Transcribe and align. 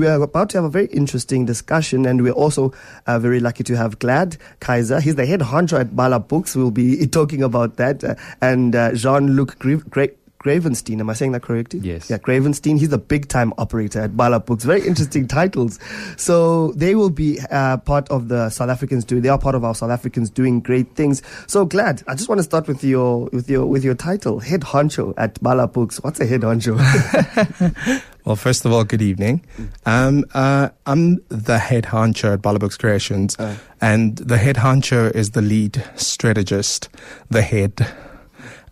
We 0.00 0.06
are 0.06 0.20
about 0.20 0.50
to 0.50 0.58
have 0.58 0.64
a 0.64 0.68
very 0.68 0.86
interesting 0.86 1.44
discussion, 1.46 2.06
and 2.06 2.22
we're 2.22 2.32
also 2.32 2.72
uh, 3.06 3.18
very 3.18 3.40
lucky 3.40 3.64
to 3.64 3.76
have 3.76 3.98
Glad 3.98 4.36
Kaiser. 4.60 5.00
He's 5.00 5.14
the 5.14 5.26
head 5.26 5.40
honcho 5.40 5.78
at 5.78 5.94
Bala 5.94 6.20
Books. 6.20 6.56
We'll 6.56 6.70
be 6.70 7.06
talking 7.18 7.42
about 7.42 7.76
that. 7.76 8.02
Uh, 8.02 8.14
and 8.40 8.74
uh, 8.74 8.92
Jean 8.94 9.36
Luc 9.36 9.58
Gre- 9.58 10.06
Gravenstein. 10.44 11.00
Am 11.00 11.08
I 11.08 11.14
saying 11.14 11.32
that 11.32 11.42
correctly? 11.42 11.80
Yes. 11.80 12.10
Yeah, 12.10 12.18
Gravenstein. 12.18 12.78
He's 12.78 12.92
a 12.92 12.98
big 12.98 13.28
time 13.28 13.54
operator 13.56 14.00
at 14.02 14.16
Bala 14.16 14.40
Books. 14.40 14.64
Very 14.64 14.86
interesting 14.86 15.26
titles. 15.40 15.78
So 16.16 16.72
they 16.72 16.94
will 16.94 17.10
be 17.10 17.40
uh, 17.50 17.78
part 17.78 18.08
of 18.10 18.28
the 18.28 18.50
South 18.50 18.68
Africans 18.68 19.04
doing. 19.04 19.22
They 19.22 19.30
are 19.30 19.38
part 19.38 19.54
of 19.54 19.64
our 19.64 19.74
South 19.74 19.90
Africans 19.90 20.28
doing 20.28 20.60
great 20.60 20.94
things. 20.94 21.22
So 21.46 21.64
glad. 21.64 22.02
I 22.06 22.14
just 22.14 22.28
want 22.28 22.40
to 22.40 22.42
start 22.42 22.68
with 22.68 22.84
your 22.84 23.30
with 23.32 23.48
your 23.48 23.64
with 23.64 23.84
your 23.84 23.94
title, 23.94 24.38
head 24.40 24.60
honcho 24.60 25.14
at 25.16 25.42
Bala 25.42 25.66
Books. 25.66 25.98
What's 26.02 26.20
a 26.20 26.26
head 26.26 26.42
honcho? 26.42 26.76
well, 28.26 28.36
first 28.36 28.66
of 28.66 28.72
all, 28.72 28.84
good 28.84 29.02
evening. 29.02 29.42
Um, 29.86 30.26
uh, 30.34 30.68
I'm 30.84 31.20
the 31.30 31.58
head 31.58 31.84
honcho 31.84 32.34
at 32.34 32.42
Bala 32.42 32.58
Books 32.58 32.76
Creations, 32.76 33.38
uh. 33.38 33.56
and 33.80 34.18
the 34.18 34.36
head 34.36 34.56
honcho 34.56 35.10
is 35.14 35.30
the 35.30 35.42
lead 35.42 35.82
strategist, 35.96 36.90
the 37.30 37.40
head. 37.40 37.94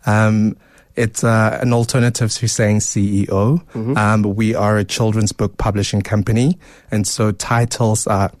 Um, 0.05 0.57
it's 0.95 1.23
uh, 1.23 1.59
an 1.61 1.73
alternative 1.73 2.31
to 2.31 2.47
saying 2.47 2.79
CEO. 2.79 3.27
Mm-hmm. 3.27 3.97
Um, 3.97 4.21
we 4.35 4.55
are 4.55 4.77
a 4.77 4.83
children's 4.83 5.31
book 5.31 5.57
publishing 5.57 6.01
company, 6.01 6.57
and 6.91 7.07
so 7.07 7.31
titles 7.31 8.07
are 8.07 8.31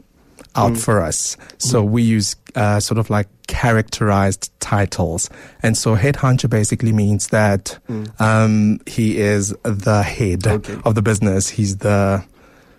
out 0.55 0.73
mm. 0.73 0.79
for 0.83 1.01
us. 1.01 1.35
So 1.57 1.83
mm. 1.83 1.89
we 1.89 2.03
use 2.03 2.35
uh, 2.55 2.79
sort 2.79 2.97
of 2.97 3.09
like 3.09 3.27
characterized 3.47 4.51
titles. 4.59 5.29
And 5.61 5.77
so 5.77 5.95
head 5.95 6.15
honcho 6.15 6.49
basically 6.49 6.91
means 6.91 7.27
that 7.27 7.77
mm. 7.89 8.21
um, 8.21 8.79
he 8.85 9.17
is 9.17 9.55
the 9.63 10.03
head 10.03 10.45
okay. 10.47 10.77
of 10.85 10.95
the 10.95 11.01
business. 11.01 11.49
He's 11.49 11.77
the 11.77 12.23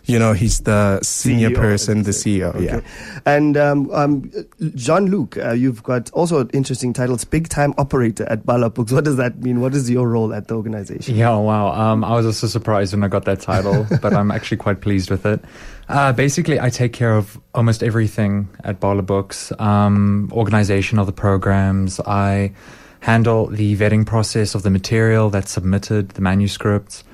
you 0.06 0.18
know, 0.18 0.32
he's 0.32 0.60
the 0.60 1.00
senior 1.02 1.50
CEO, 1.50 1.56
person, 1.56 2.02
the 2.02 2.10
CEO. 2.10 2.54
Okay. 2.54 2.64
Yeah. 2.64 2.80
And 3.24 3.56
um, 3.56 3.90
um, 3.90 4.30
Jean 4.74 5.06
Luc, 5.06 5.38
uh, 5.38 5.52
you've 5.52 5.82
got 5.82 6.10
also 6.12 6.46
interesting 6.48 6.92
titles, 6.92 7.24
big 7.24 7.48
time 7.48 7.72
operator 7.78 8.24
at 8.24 8.44
Bala 8.44 8.70
Books. 8.70 8.92
What 8.92 9.04
does 9.04 9.16
that 9.16 9.38
mean? 9.38 9.60
What 9.60 9.74
is 9.74 9.90
your 9.90 10.08
role 10.08 10.34
at 10.34 10.48
the 10.48 10.54
organization? 10.54 11.14
Yeah, 11.14 11.36
wow. 11.36 11.72
Um, 11.72 12.04
I 12.04 12.12
was 12.12 12.26
also 12.26 12.46
surprised 12.46 12.92
when 12.92 13.02
I 13.02 13.08
got 13.08 13.24
that 13.24 13.40
title, 13.40 13.86
but 14.02 14.12
I'm 14.12 14.30
actually 14.30 14.58
quite 14.58 14.82
pleased 14.82 15.10
with 15.10 15.24
it. 15.24 15.42
Uh, 15.88 16.12
basically, 16.12 16.60
I 16.60 16.70
take 16.70 16.92
care 16.92 17.16
of 17.16 17.40
almost 17.54 17.82
everything 17.82 18.48
at 18.62 18.80
Bala 18.80 19.02
Books. 19.02 19.52
Um, 19.58 20.30
organization 20.32 20.98
of 20.98 21.06
the 21.06 21.12
programs. 21.12 21.98
I 22.00 22.52
handle 23.00 23.46
the 23.46 23.76
vetting 23.76 24.06
process 24.06 24.54
of 24.54 24.62
the 24.62 24.70
material 24.70 25.30
that's 25.30 25.50
submitted, 25.50 26.10
the 26.10 26.22
manuscripts 26.22 27.04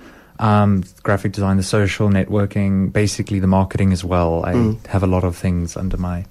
um, 0.41 0.83
graphic 1.03 1.33
design, 1.33 1.59
the 1.59 1.63
social 1.63 2.09
networking, 2.09 2.93
basically 2.93 3.39
the 3.39 3.47
marketing 3.47 3.93
as 3.93 4.03
well. 4.03 4.45
I 4.45 4.55
mm. 4.55 4.87
have 4.87 5.03
a 5.03 5.07
lot 5.07 5.23
of 5.23 5.37
things 5.37 5.77
under 5.77 5.97
my 5.97 6.25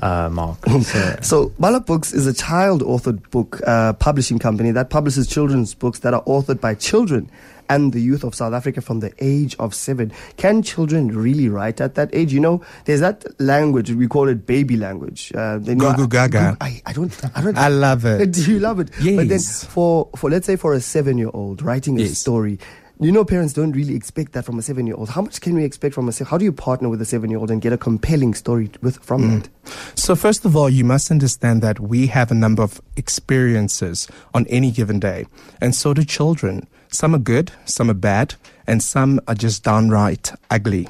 uh, 0.00 0.28
mark. 0.30 0.58
So, 0.82 1.16
so 1.22 1.52
Bala 1.58 1.80
Books 1.80 2.12
is 2.12 2.26
a 2.26 2.34
child 2.34 2.82
authored 2.82 3.30
book 3.30 3.60
uh, 3.66 3.92
publishing 3.94 4.38
company 4.38 4.72
that 4.72 4.90
publishes 4.90 5.26
children's 5.26 5.74
books 5.74 6.00
that 6.00 6.12
are 6.12 6.24
authored 6.24 6.60
by 6.60 6.74
children 6.74 7.30
and 7.68 7.92
the 7.92 8.00
youth 8.00 8.24
of 8.24 8.34
South 8.34 8.52
Africa 8.52 8.80
from 8.80 8.98
the 8.98 9.12
age 9.20 9.54
of 9.60 9.74
seven. 9.74 10.10
Can 10.36 10.62
children 10.62 11.08
really 11.16 11.48
write 11.48 11.80
at 11.80 11.94
that 11.94 12.12
age? 12.12 12.32
You 12.32 12.40
know, 12.40 12.62
there's 12.86 12.98
that 12.98 13.24
language 13.40 13.92
we 13.92 14.08
call 14.08 14.28
it 14.28 14.44
baby 14.44 14.76
language. 14.76 15.30
Uh, 15.32 15.58
Gugu 15.60 16.08
Gaga. 16.08 16.56
I, 16.60 16.82
I, 16.84 16.92
don't. 16.92 17.36
I 17.36 17.40
don't. 17.42 17.56
I 17.56 17.68
love 17.68 18.04
it. 18.04 18.32
Do 18.32 18.52
you 18.52 18.58
love 18.58 18.80
it? 18.80 18.90
Yes. 19.00 19.16
But 19.16 19.28
then 19.28 19.40
for 19.70 20.08
for 20.16 20.30
let's 20.30 20.46
say 20.46 20.56
for 20.56 20.74
a 20.74 20.80
seven 20.80 21.16
year 21.16 21.30
old 21.32 21.62
writing 21.62 22.00
a 22.00 22.08
story 22.08 22.58
you 23.00 23.12
know, 23.12 23.24
parents 23.24 23.54
don't 23.54 23.72
really 23.72 23.94
expect 23.94 24.32
that 24.32 24.44
from 24.44 24.58
a 24.58 24.62
seven 24.62 24.86
year 24.86 24.94
old. 24.94 25.08
How 25.08 25.22
much 25.22 25.40
can 25.40 25.54
we 25.54 25.64
expect 25.64 25.94
from 25.94 26.08
a 26.08 26.24
How 26.24 26.36
do 26.36 26.44
you 26.44 26.52
partner 26.52 26.88
with 26.88 27.00
a 27.00 27.06
seven 27.06 27.30
year 27.30 27.38
old 27.38 27.50
and 27.50 27.62
get 27.62 27.72
a 27.72 27.78
compelling 27.78 28.34
story 28.34 28.70
with, 28.82 29.02
from 29.02 29.22
mm. 29.22 29.42
that? 29.42 29.98
So, 29.98 30.14
first 30.14 30.44
of 30.44 30.54
all, 30.54 30.68
you 30.68 30.84
must 30.84 31.10
understand 31.10 31.62
that 31.62 31.80
we 31.80 32.08
have 32.08 32.30
a 32.30 32.34
number 32.34 32.62
of 32.62 32.80
experiences 32.96 34.06
on 34.34 34.46
any 34.48 34.70
given 34.70 35.00
day, 35.00 35.26
and 35.60 35.74
so 35.74 35.94
do 35.94 36.04
children. 36.04 36.66
Some 36.88 37.14
are 37.14 37.18
good, 37.18 37.52
some 37.64 37.88
are 37.88 37.94
bad, 37.94 38.34
and 38.66 38.82
some 38.82 39.20
are 39.28 39.34
just 39.34 39.64
downright 39.64 40.32
ugly. 40.50 40.88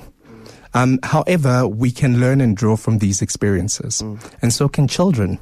Um, 0.75 0.99
however, 1.03 1.69
we 1.69 1.91
can 1.91 2.21
learn 2.21 2.41
and 2.41 2.57
draw 2.57 2.77
from 2.77 2.99
these 2.99 3.23
experiences, 3.23 4.03
mm. 4.03 4.19
and 4.43 4.53
so 4.53 4.69
can 4.69 4.89
children. 4.89 5.39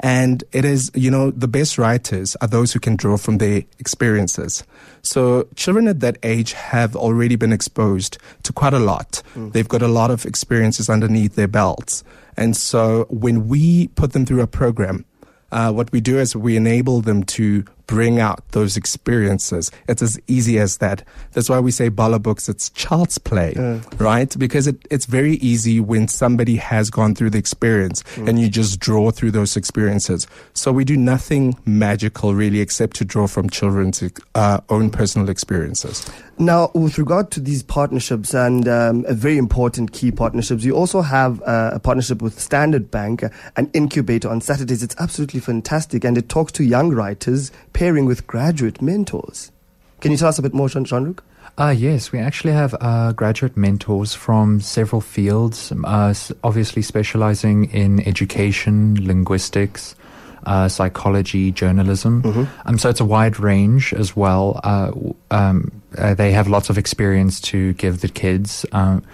And 0.00 0.44
it 0.52 0.64
is, 0.64 0.90
you 0.94 1.10
know, 1.10 1.30
the 1.30 1.48
best 1.48 1.76
writers 1.76 2.36
are 2.40 2.48
those 2.48 2.72
who 2.72 2.78
can 2.78 2.96
draw 2.96 3.16
from 3.16 3.38
their 3.38 3.64
experiences. 3.78 4.62
So 5.02 5.48
children 5.56 5.88
at 5.88 6.00
that 6.00 6.18
age 6.22 6.52
have 6.52 6.94
already 6.94 7.36
been 7.36 7.52
exposed 7.52 8.18
to 8.44 8.52
quite 8.52 8.74
a 8.74 8.78
lot. 8.78 9.22
Mm. 9.34 9.52
They've 9.52 9.68
got 9.68 9.82
a 9.82 9.88
lot 9.88 10.10
of 10.10 10.24
experiences 10.24 10.88
underneath 10.88 11.34
their 11.34 11.48
belts. 11.48 12.04
And 12.36 12.56
so 12.56 13.06
when 13.10 13.48
we 13.48 13.88
put 13.88 14.12
them 14.12 14.24
through 14.24 14.42
a 14.42 14.46
program, 14.46 15.04
uh, 15.50 15.72
what 15.72 15.90
we 15.90 16.00
do 16.00 16.18
is 16.18 16.36
we 16.36 16.56
enable 16.56 17.00
them 17.00 17.24
to 17.24 17.64
bring 17.88 18.20
out 18.20 18.46
those 18.52 18.76
experiences. 18.76 19.72
It's 19.88 20.02
as 20.02 20.20
easy 20.28 20.60
as 20.60 20.76
that. 20.76 21.02
That's 21.32 21.48
why 21.48 21.58
we 21.58 21.72
say 21.72 21.88
Bala 21.88 22.20
Books, 22.20 22.48
it's 22.48 22.70
child's 22.70 23.18
play, 23.18 23.54
yeah. 23.56 23.80
right? 23.96 24.32
Because 24.38 24.68
it, 24.68 24.76
it's 24.90 25.06
very 25.06 25.36
easy 25.36 25.80
when 25.80 26.06
somebody 26.06 26.56
has 26.56 26.90
gone 26.90 27.16
through 27.16 27.30
the 27.30 27.38
experience 27.38 28.04
mm. 28.14 28.28
and 28.28 28.38
you 28.38 28.48
just 28.48 28.78
draw 28.78 29.10
through 29.10 29.32
those 29.32 29.56
experiences. 29.56 30.28
So 30.52 30.70
we 30.70 30.84
do 30.84 30.96
nothing 30.96 31.58
magical 31.64 32.34
really 32.34 32.60
except 32.60 32.94
to 32.96 33.04
draw 33.04 33.26
from 33.26 33.50
children's 33.50 34.02
uh, 34.34 34.60
own 34.68 34.90
personal 34.90 35.30
experiences. 35.30 36.08
Now, 36.40 36.70
with 36.72 36.98
regard 36.98 37.32
to 37.32 37.40
these 37.40 37.64
partnerships 37.64 38.32
and 38.32 38.68
um, 38.68 39.04
very 39.08 39.38
important 39.38 39.92
key 39.92 40.12
partnerships, 40.12 40.62
you 40.62 40.76
also 40.76 41.00
have 41.00 41.42
uh, 41.42 41.70
a 41.72 41.80
partnership 41.80 42.22
with 42.22 42.38
Standard 42.38 42.92
Bank, 42.92 43.24
an 43.56 43.68
incubator 43.74 44.28
on 44.28 44.40
Saturdays. 44.40 44.84
It's 44.84 44.94
absolutely 45.00 45.40
fantastic 45.40 46.04
and 46.04 46.16
it 46.16 46.28
talks 46.28 46.52
to 46.52 46.64
young 46.64 46.90
writers 46.90 47.50
pairing 47.78 48.06
with 48.06 48.26
graduate 48.26 48.82
mentors. 48.82 49.52
Can 50.00 50.10
you 50.10 50.16
tell 50.16 50.30
us 50.30 50.38
a 50.40 50.42
bit 50.42 50.52
more, 50.52 50.68
Jean 50.68 50.84
Luc? 50.84 51.22
Uh, 51.56 51.68
yes, 51.68 52.10
we 52.10 52.18
actually 52.18 52.52
have 52.52 52.74
uh, 52.80 53.12
graduate 53.12 53.56
mentors 53.56 54.16
from 54.16 54.60
several 54.60 55.00
fields, 55.00 55.72
uh, 55.84 56.12
obviously 56.42 56.82
specializing 56.82 57.70
in 57.70 58.00
education, 58.00 58.96
linguistics, 59.06 59.94
uh, 60.44 60.68
psychology, 60.68 61.52
journalism. 61.52 62.22
Mm-hmm. 62.22 62.68
Um, 62.68 62.78
so 62.78 62.90
it's 62.90 62.98
a 62.98 63.04
wide 63.04 63.38
range 63.38 63.94
as 63.94 64.16
well. 64.16 64.60
Uh, 64.64 64.90
um, 65.30 65.70
uh, 65.96 66.14
they 66.14 66.32
have 66.32 66.48
lots 66.48 66.70
of 66.70 66.78
experience 66.78 67.40
to 67.42 67.74
give 67.74 68.00
the 68.00 68.08
kids. 68.08 68.66
Um, 68.72 69.04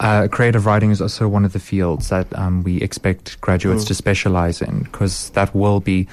uh, 0.00 0.28
creative 0.30 0.66
writing 0.66 0.90
is 0.90 1.00
also 1.00 1.28
one 1.28 1.46
of 1.46 1.54
the 1.54 1.60
fields 1.60 2.10
that 2.10 2.26
um, 2.38 2.62
we 2.62 2.76
expect 2.82 3.40
graduates 3.40 3.84
mm. 3.84 3.88
to 3.88 3.94
specialize 3.94 4.60
in 4.60 4.82
because 4.82 5.30
that 5.30 5.54
will 5.54 5.80
be 5.80 6.06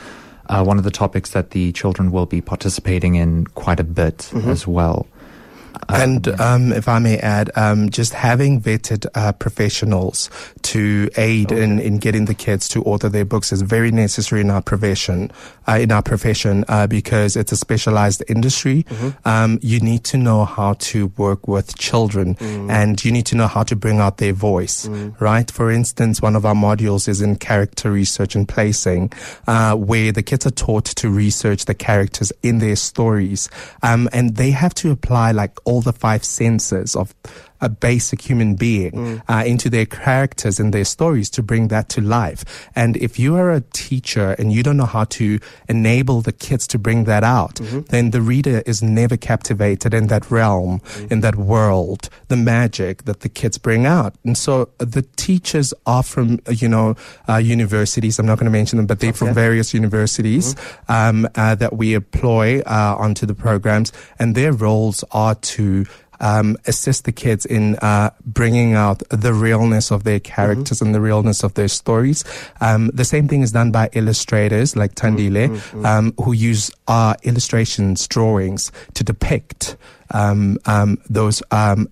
uh, 0.49 0.63
one 0.63 0.77
of 0.77 0.83
the 0.83 0.91
topics 0.91 1.29
that 1.31 1.51
the 1.51 1.71
children 1.71 2.11
will 2.11 2.25
be 2.25 2.41
participating 2.41 3.15
in 3.15 3.45
quite 3.47 3.79
a 3.79 3.83
bit 3.83 4.17
mm-hmm. 4.17 4.49
as 4.49 4.67
well. 4.67 5.07
And 5.87 6.27
um, 6.39 6.71
if 6.71 6.87
I 6.87 6.99
may 6.99 7.17
add, 7.17 7.49
um, 7.55 7.89
just 7.89 8.13
having 8.13 8.61
vetted 8.61 9.05
uh, 9.15 9.31
professionals 9.33 10.29
to 10.63 11.09
aid 11.17 11.51
okay. 11.51 11.63
in, 11.63 11.79
in 11.79 11.97
getting 11.97 12.25
the 12.25 12.35
kids 12.35 12.67
to 12.69 12.83
author 12.83 13.09
their 13.09 13.25
books 13.25 13.51
is 13.51 13.61
very 13.61 13.91
necessary 13.91 14.41
in 14.41 14.51
our 14.51 14.61
profession. 14.61 15.31
Uh, 15.67 15.77
in 15.77 15.91
our 15.91 16.01
profession, 16.01 16.65
uh, 16.67 16.87
because 16.87 17.35
it's 17.35 17.51
a 17.51 17.55
specialized 17.55 18.23
industry, 18.27 18.83
mm-hmm. 18.89 19.09
um, 19.27 19.59
you 19.61 19.79
need 19.79 20.03
to 20.03 20.17
know 20.17 20.43
how 20.43 20.73
to 20.73 21.07
work 21.15 21.47
with 21.47 21.77
children, 21.77 22.33
mm. 22.35 22.71
and 22.71 23.05
you 23.05 23.11
need 23.11 23.27
to 23.27 23.35
know 23.35 23.45
how 23.45 23.61
to 23.61 23.75
bring 23.75 23.99
out 23.99 24.17
their 24.17 24.33
voice. 24.33 24.87
Mm. 24.87 25.19
Right? 25.21 25.51
For 25.51 25.69
instance, 25.69 26.23
one 26.23 26.35
of 26.35 26.43
our 26.43 26.55
modules 26.55 27.07
is 27.07 27.21
in 27.21 27.35
character 27.35 27.91
research 27.91 28.33
and 28.33 28.47
placing, 28.47 29.11
uh, 29.47 29.75
where 29.75 30.11
the 30.11 30.23
kids 30.23 30.47
are 30.47 30.51
taught 30.51 30.85
to 30.85 31.09
research 31.11 31.65
the 31.65 31.75
characters 31.75 32.33
in 32.41 32.57
their 32.57 32.75
stories, 32.75 33.47
um, 33.83 34.09
and 34.11 34.37
they 34.37 34.49
have 34.49 34.73
to 34.75 34.89
apply 34.89 35.33
like 35.33 35.58
all 35.65 35.81
the 35.81 35.93
five 35.93 36.23
senses 36.23 36.95
of 36.95 37.13
a 37.61 37.69
basic 37.69 38.21
human 38.21 38.55
being 38.55 38.91
mm. 38.91 39.23
uh, 39.27 39.43
into 39.45 39.69
their 39.69 39.85
characters 39.85 40.59
and 40.59 40.73
their 40.73 40.85
stories 40.85 41.29
to 41.29 41.43
bring 41.43 41.67
that 41.69 41.89
to 41.89 42.01
life. 42.01 42.69
And 42.75 42.97
if 42.97 43.19
you 43.19 43.35
are 43.35 43.51
a 43.51 43.61
teacher 43.73 44.35
and 44.39 44.51
you 44.51 44.63
don't 44.63 44.77
know 44.77 44.85
how 44.85 45.05
to 45.05 45.39
enable 45.67 46.21
the 46.21 46.31
kids 46.31 46.67
to 46.67 46.79
bring 46.79 47.03
that 47.05 47.23
out, 47.23 47.55
mm-hmm. 47.55 47.81
then 47.89 48.11
the 48.11 48.21
reader 48.21 48.63
is 48.65 48.81
never 48.81 49.17
captivated 49.17 49.93
in 49.93 50.07
that 50.07 50.29
realm, 50.31 50.79
mm-hmm. 50.79 51.13
in 51.13 51.21
that 51.21 51.35
world, 51.35 52.09
the 52.27 52.37
magic 52.37 53.03
that 53.05 53.21
the 53.21 53.29
kids 53.29 53.57
bring 53.57 53.85
out. 53.85 54.15
And 54.23 54.37
so 54.37 54.69
the 54.77 55.05
teachers 55.15 55.73
are 55.85 56.03
from, 56.03 56.39
you 56.49 56.69
know, 56.69 56.95
uh, 57.27 57.37
universities. 57.37 58.19
I'm 58.19 58.25
not 58.25 58.37
going 58.37 58.45
to 58.45 58.51
mention 58.51 58.77
them, 58.77 58.85
but 58.85 58.99
they're 58.99 59.09
okay. 59.09 59.17
from 59.17 59.33
various 59.33 59.73
universities 59.73 60.55
mm-hmm. 60.55 60.91
um, 60.91 61.29
uh, 61.35 61.55
that 61.55 61.73
we 61.75 61.93
employ 61.93 62.61
uh, 62.61 62.95
onto 62.97 63.25
the 63.25 63.35
programs, 63.35 63.91
and 64.17 64.35
their 64.35 64.53
roles 64.53 65.03
are 65.11 65.35
to 65.35 65.85
um, 66.19 66.57
assist 66.65 67.05
the 67.05 67.11
kids 67.11 67.45
in 67.45 67.75
uh, 67.77 68.11
bringing 68.25 68.73
out 68.73 69.01
the 69.09 69.33
realness 69.33 69.91
of 69.91 70.03
their 70.03 70.19
characters 70.19 70.77
mm-hmm. 70.77 70.87
and 70.87 70.95
the 70.95 71.01
realness 71.01 71.43
of 71.43 71.53
their 71.53 71.67
stories. 71.67 72.23
Um, 72.61 72.89
the 72.93 73.05
same 73.05 73.27
thing 73.27 73.41
is 73.41 73.51
done 73.51 73.71
by 73.71 73.89
illustrators 73.93 74.75
like 74.75 74.95
Tandile, 74.95 75.49
mm-hmm. 75.49 75.55
mm-hmm. 75.55 75.85
um, 75.85 76.13
who 76.23 76.33
use 76.33 76.71
our 76.87 77.15
illustrations, 77.23 78.07
drawings 78.07 78.71
to 78.93 79.03
depict 79.03 79.77
um, 80.11 80.57
um, 80.65 80.97
those 81.09 81.43
um, 81.51 81.87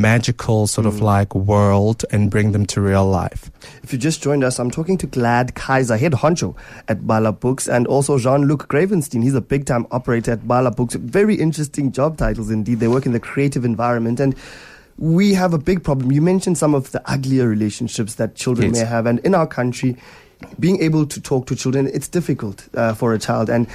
magical 0.00 0.66
sort 0.66 0.86
of 0.86 1.00
like 1.00 1.34
world 1.34 2.04
and 2.10 2.30
bring 2.30 2.52
them 2.52 2.66
to 2.66 2.80
real 2.80 3.06
life. 3.06 3.50
If 3.82 3.92
you 3.92 3.98
just 3.98 4.22
joined 4.22 4.44
us, 4.44 4.58
I'm 4.58 4.70
talking 4.70 4.98
to 4.98 5.06
Glad 5.06 5.54
Kaiser, 5.54 5.96
head 5.96 6.12
honcho 6.12 6.54
at 6.88 7.06
Bala 7.06 7.32
Books, 7.32 7.68
and 7.68 7.86
also 7.86 8.18
Jean-Luc 8.18 8.68
Gravenstein. 8.68 9.22
He's 9.22 9.34
a 9.34 9.40
big-time 9.40 9.86
operator 9.90 10.32
at 10.32 10.46
Bala 10.46 10.70
Books. 10.70 10.94
Very 10.94 11.34
interesting 11.34 11.92
job 11.92 12.16
titles 12.16 12.50
indeed. 12.50 12.80
They 12.80 12.88
work 12.88 13.06
in 13.06 13.12
the 13.12 13.20
creative 13.20 13.64
environment 13.64 14.20
and 14.20 14.34
we 14.98 15.32
have 15.34 15.54
a 15.54 15.58
big 15.58 15.84
problem. 15.84 16.10
You 16.12 16.20
mentioned 16.20 16.58
some 16.58 16.74
of 16.74 16.90
the 16.90 17.00
uglier 17.10 17.46
relationships 17.46 18.16
that 18.16 18.34
children 18.34 18.74
yes. 18.74 18.82
may 18.82 18.88
have, 18.88 19.06
and 19.06 19.20
in 19.20 19.34
our 19.34 19.46
country, 19.46 19.96
being 20.58 20.82
able 20.82 21.06
to 21.06 21.20
talk 21.20 21.46
to 21.46 21.56
children, 21.56 21.88
it's 21.92 22.08
difficult 22.08 22.68
uh, 22.74 22.94
for 22.94 23.14
a 23.14 23.18
child. 23.18 23.48
And 23.48 23.68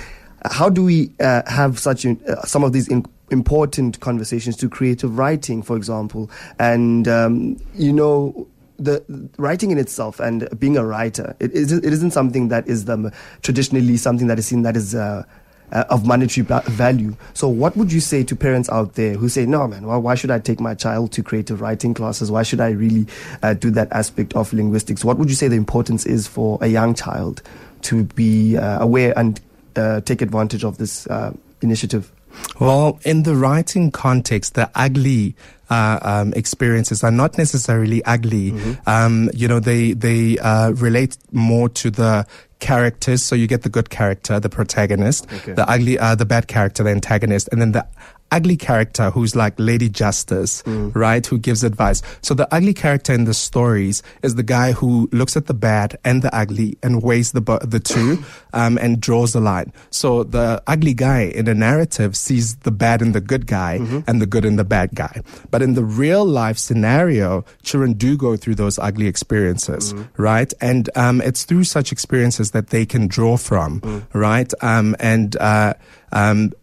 how 0.52 0.69
do 0.69 0.84
we 0.84 1.12
uh, 1.22 1.44
have 1.48 1.80
such 1.80 2.06
uh, 2.06 2.42
some 2.44 2.64
of 2.64 2.74
these 2.74 2.90
in- 2.90 3.06
important 3.33 4.00
conversations 4.00 4.56
to 4.57 4.69
creative 4.69 5.18
writing, 5.18 5.62
for 5.62 5.75
example, 5.75 6.31
and 6.57 7.07
um, 7.09 7.57
you 7.75 7.91
know 7.91 8.47
the 8.77 9.03
writing 9.38 9.71
in 9.71 9.77
itself 9.77 10.19
and 10.19 10.47
being 10.59 10.77
a 10.77 10.85
writer, 10.85 11.35
it, 11.39 11.51
it 11.53 11.94
isn't 11.94 12.12
something 12.12 12.47
that 12.47 12.68
is 12.68 12.85
the, 12.85 13.12
traditionally 13.41 13.97
something 13.97 14.27
that 14.27 14.39
is 14.39 14.47
seen 14.47 14.62
that 14.63 14.75
is 14.75 14.95
uh, 14.95 15.24
uh, 15.71 15.85
of 15.89 16.06
monetary 16.06 16.45
value. 16.68 17.15
So, 17.33 17.47
what 17.47 17.75
would 17.75 17.91
you 17.91 18.00
say 18.00 18.24
to 18.24 18.35
parents 18.35 18.69
out 18.69 18.94
there 18.94 19.15
who 19.15 19.27
say, 19.30 19.45
"No, 19.45 19.68
man, 19.68 19.88
why, 19.88 19.97
why 19.97 20.15
should 20.15 20.31
I 20.31 20.39
take 20.39 20.59
my 20.59 20.75
child 20.75 21.12
to 21.13 21.24
creative 21.24 21.62
writing 21.62 21.94
classes? 21.94 22.30
Why 22.31 22.44
should 22.44 22.62
I 22.62 22.69
really 22.69 23.07
uh, 23.41 23.53
do 23.56 23.71
that 23.71 23.91
aspect 23.91 24.33
of 24.35 24.53
linguistics?" 24.53 25.03
What 25.03 25.18
would 25.18 25.30
you 25.30 25.35
say 25.35 25.47
the 25.47 25.56
importance 25.56 26.06
is 26.06 26.27
for 26.27 26.57
a 26.62 26.68
young 26.68 26.94
child 26.94 27.41
to 27.83 28.03
be 28.03 28.57
uh, 28.57 28.83
aware 28.83 29.18
and 29.18 29.41
uh, 29.75 30.01
take 30.01 30.21
advantage 30.21 30.63
of 30.63 30.77
this 30.77 31.07
uh, 31.07 31.33
initiative? 31.62 32.12
Well, 32.59 33.00
in 33.03 33.24
the 33.24 33.35
writing 33.35 33.91
context, 33.91 34.53
the 34.53 34.69
ugly 34.75 35.35
uh, 35.69 36.00
um, 36.01 36.33
experiences 36.33 37.03
are 37.03 37.12
not 37.12 37.38
necessarily 37.38 38.03
ugly. 38.06 38.51
Mm-hmm. 38.51 38.89
Um, 38.89 39.30
you 39.33 39.47
know, 39.47 39.59
they 39.59 39.94
they 39.94 40.38
uh, 40.39 40.71
relate 40.71 41.18
more 41.31 41.69
to 41.69 41.89
the 41.89 42.25
characters. 42.59 43.21
So 43.24 43.35
you 43.35 43.47
get 43.47 43.63
the 43.63 43.69
good 43.69 43.89
character, 43.89 44.39
the 44.39 44.50
protagonist, 44.50 45.31
okay. 45.31 45.53
the 45.53 45.69
ugly, 45.69 46.00
uh, 46.00 46.15
the 46.15 46.25
bad 46.25 46.47
character, 46.47 46.83
the 46.83 46.91
antagonist, 46.91 47.50
and 47.51 47.59
then 47.59 47.74
the 47.74 47.85
ugly 48.33 48.57
character 48.57 49.12
who's 49.12 49.35
like 49.35 49.53
Lady 49.59 49.88
Justice, 49.88 50.63
mm. 50.63 50.94
right? 50.95 51.25
Who 51.25 51.38
gives 51.38 51.63
advice. 51.63 52.01
So 52.21 52.33
the 52.33 52.51
ugly 52.53 52.74
character 52.74 53.13
in 53.13 53.25
the 53.25 53.33
stories 53.33 54.01
is 54.24 54.33
the 54.33 54.44
guy 54.44 54.71
who 54.71 55.07
looks 55.12 55.38
at 55.38 55.45
the 55.45 55.53
bad 55.53 56.00
and 56.03 56.24
the 56.24 56.35
ugly 56.35 56.75
and 56.81 57.03
weighs 57.03 57.31
the 57.31 57.41
the 57.62 57.80
two 57.80 58.24
um, 58.53 58.80
and 58.80 59.00
draws 59.00 59.35
a 59.35 59.39
line. 59.39 59.71
So 59.91 60.24
the 60.24 60.63
ugly 60.65 60.95
guy 60.95 61.21
in 61.21 61.47
a 61.47 61.53
narrative 61.53 62.18
sees 62.18 62.56
the 62.57 62.71
bad 62.71 63.01
and 63.03 63.13
the 63.13 63.21
good 63.21 63.45
guy 63.45 63.77
mm-hmm. 63.80 64.00
and 64.07 64.19
the 64.19 64.25
good 64.25 64.45
and 64.45 64.57
the 64.57 64.63
bad 64.63 64.95
guy. 64.95 65.21
But 65.51 65.62
in 65.62 65.75
the 65.75 65.83
real 65.83 66.25
life 66.25 66.57
scenario, 66.57 67.45
children 67.62 67.94
do 67.94 68.18
go 68.18 68.35
through 68.35 68.56
those 68.56 68.80
ugly 68.80 69.06
experiences, 69.06 69.94
mm. 69.94 70.09
right? 70.18 70.51
And 70.59 70.89
um, 70.95 71.21
it's 71.21 71.45
through 71.45 71.65
such 71.65 71.91
experiences 71.91 72.51
that 72.51 72.68
they 72.74 72.85
can 72.85 73.07
draw 73.07 73.38
from, 73.38 73.81
mm. 73.81 74.03
right? 74.13 74.51
Um, 74.62 74.95
and 75.00 75.35
uh, 75.38 75.75
um, 76.12 76.53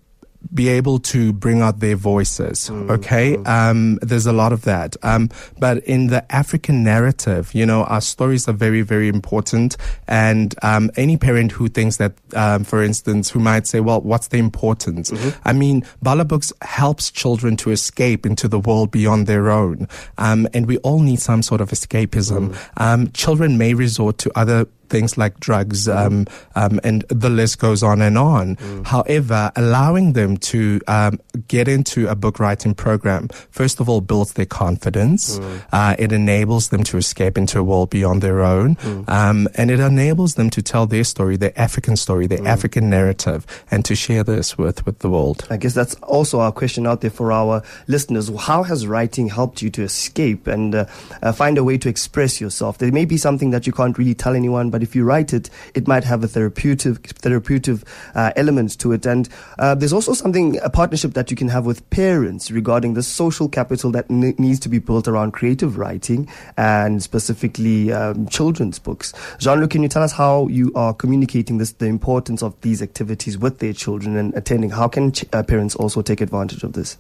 be 0.53 0.69
able 0.69 0.99
to 0.99 1.33
bring 1.33 1.61
out 1.61 1.81
their 1.81 1.97
voices. 1.97 2.71
Mm, 2.71 2.91
okay. 2.91 3.37
Mm. 3.37 3.47
Um, 3.47 3.99
there's 4.03 4.27
a 4.27 4.33
lot 4.33 4.53
of 4.53 4.63
that. 4.63 4.97
Um, 5.03 5.29
but 5.59 5.85
in 5.85 6.09
the 6.09 6.31
African 6.33 6.83
narrative, 6.83 7.55
you 7.55 7.65
know, 7.65 7.85
our 7.85 8.01
stories 8.01 8.49
are 8.49 8.53
very, 8.53 8.83
very 8.83 9.09
important. 9.09 9.77
And, 10.09 10.55
um, 10.63 10.91
any 10.97 11.17
parent 11.17 11.53
who 11.53 11.69
thinks 11.69 11.99
that, 11.99 12.15
um, 12.35 12.65
for 12.65 12.83
instance, 12.83 13.31
who 13.31 13.39
might 13.39 13.67
say, 13.67 13.81
well, 13.81 14.01
what's 14.01 14.29
the 14.29 14.39
importance? 14.39 15.11
Mm-hmm. 15.11 15.49
I 15.49 15.53
mean, 15.53 15.85
Bala 16.03 16.25
Books 16.25 16.53
helps 16.63 17.11
children 17.11 17.57
to 17.59 17.71
escape 17.71 18.27
into 18.27 18.49
the 18.49 18.59
world 18.59 18.91
beyond 18.91 19.27
their 19.27 19.51
own. 19.51 19.89
Um, 20.19 20.49
and 20.55 20.67
we 20.67 20.79
all 20.79 21.01
need 21.01 21.21
some 21.21 21.43
sort 21.43 21.61
of 21.61 21.71
escapism. 21.71 22.51
Mm. 22.51 22.57
Um, 22.77 23.11
children 23.13 23.59
may 23.59 23.75
resort 23.75 24.19
to 24.19 24.33
other 24.35 24.67
things 24.91 25.17
like 25.17 25.41
drugs, 25.41 25.89
um, 25.89 26.27
um, 26.55 26.81
and 26.85 27.05
the 27.09 27.31
list 27.31 27.59
goes 27.59 27.83
on 27.83 28.03
and 28.03 28.19
on. 28.19 28.57
Mm. 28.57 28.87
However, 28.87 29.51
allowing 29.57 30.13
them 30.13 30.37
to 30.53 30.81
um, 30.89 31.21
get 31.49 31.69
into 31.69 32.09
a 32.09 32.15
book 32.15 32.39
writing 32.39 32.75
program, 32.75 33.29
first 33.51 33.81
of 33.81 33.89
all, 33.89 34.01
builds 34.01 34.35
their 34.35 34.47
confidence. 34.47 35.39
Mm. 35.39 35.63
Uh, 35.73 35.97
it 35.99 36.13
enables 36.13 36.69
them 36.69 36.83
to 36.85 36.99
escape 36.99 37.39
into 37.39 37.59
a 37.59 37.63
world 37.63 37.91
beyond 37.91 38.23
their 38.23 38.43
own, 38.43 38.77
mm. 38.77 39.09
Um, 39.09 39.49
and 39.55 39.71
it 39.71 39.81
enables 39.81 40.35
them 40.35 40.51
to 40.51 40.63
tell 40.63 40.87
their 40.87 41.05
story, 41.05 41.37
their 41.37 41.57
African 41.57 41.97
story, 41.97 42.27
their 42.27 42.39
mm. 42.39 42.49
African 42.49 42.91
narrative, 42.91 43.47
and 43.71 43.85
to 43.85 43.95
share 43.95 44.25
this 44.25 44.59
with 44.59 44.85
with 44.85 44.99
the 44.99 45.09
world. 45.09 45.47
I 45.51 45.57
guess 45.57 45.75
that's 45.75 45.95
also 46.03 46.41
our 46.41 46.53
question 46.53 46.87
out 46.87 47.01
there 47.01 47.11
for 47.11 47.33
our 47.33 47.63
listeners. 47.87 48.31
How 48.37 48.63
has 48.63 48.87
writing 48.87 49.29
helped 49.29 49.63
you 49.63 49.71
to 49.71 49.83
escape 49.83 50.47
and 50.47 50.75
uh, 50.75 50.87
uh, 51.23 51.33
find 51.33 51.59
a 51.59 51.65
way 51.65 51.79
to 51.79 51.89
express 51.89 52.41
yourself? 52.41 52.79
There 52.79 52.91
may 52.93 53.05
be 53.05 53.17
something 53.17 53.51
that 53.51 53.67
you 53.67 53.73
can't 53.73 53.97
really 53.97 54.15
tell 54.15 54.35
anyone, 54.35 54.71
but 54.71 54.80
but 54.81 54.89
if 54.89 54.97
you 54.97 55.05
write 55.05 55.35
it, 55.35 55.51
it 55.75 55.87
might 55.87 56.05
have 56.05 56.25
a 56.25 56.29
therapeutic 56.29 57.09
therapeutic 57.21 57.81
uh, 58.15 58.33
element 58.35 58.79
to 58.79 58.93
it. 58.93 59.05
And 59.05 59.29
uh, 59.59 59.75
there's 59.75 59.93
also 59.93 60.15
something 60.15 60.59
a 60.63 60.71
partnership 60.71 61.13
that 61.13 61.31
you 61.31 61.37
can 61.37 61.49
have 61.49 61.67
with 61.67 61.89
parents 61.91 62.51
regarding 62.51 62.95
the 62.95 63.03
social 63.03 63.47
capital 63.47 63.91
that 63.91 64.07
n- 64.11 64.35
needs 64.39 64.59
to 64.61 64.71
be 64.71 64.79
built 64.79 65.07
around 65.07 65.33
creative 65.33 65.77
writing 65.77 66.29
and 66.57 67.03
specifically 67.03 67.93
um, 67.93 68.27
children's 68.29 68.79
books. 68.79 69.13
Jean-Luc, 69.39 69.71
can 69.71 69.83
you 69.83 69.89
tell 69.89 70.03
us 70.03 70.13
how 70.13 70.49
you 70.49 70.73
are 70.75 70.95
communicating 70.95 71.59
this, 71.59 71.73
the 71.73 71.87
importance 71.87 72.43
of 72.43 72.59
these 72.63 72.81
activities 72.81 73.37
with 73.37 73.59
their 73.59 73.75
children 73.75 74.17
and 74.17 74.33
attending? 74.35 74.71
How 74.71 74.89
can 74.89 75.13
ch- 75.13 75.27
uh, 75.35 75.43
parents 75.43 75.77
also 75.77 76.01
take 76.01 76.23
advantage 76.23 76.65
of 76.65 76.73
this? 76.73 76.97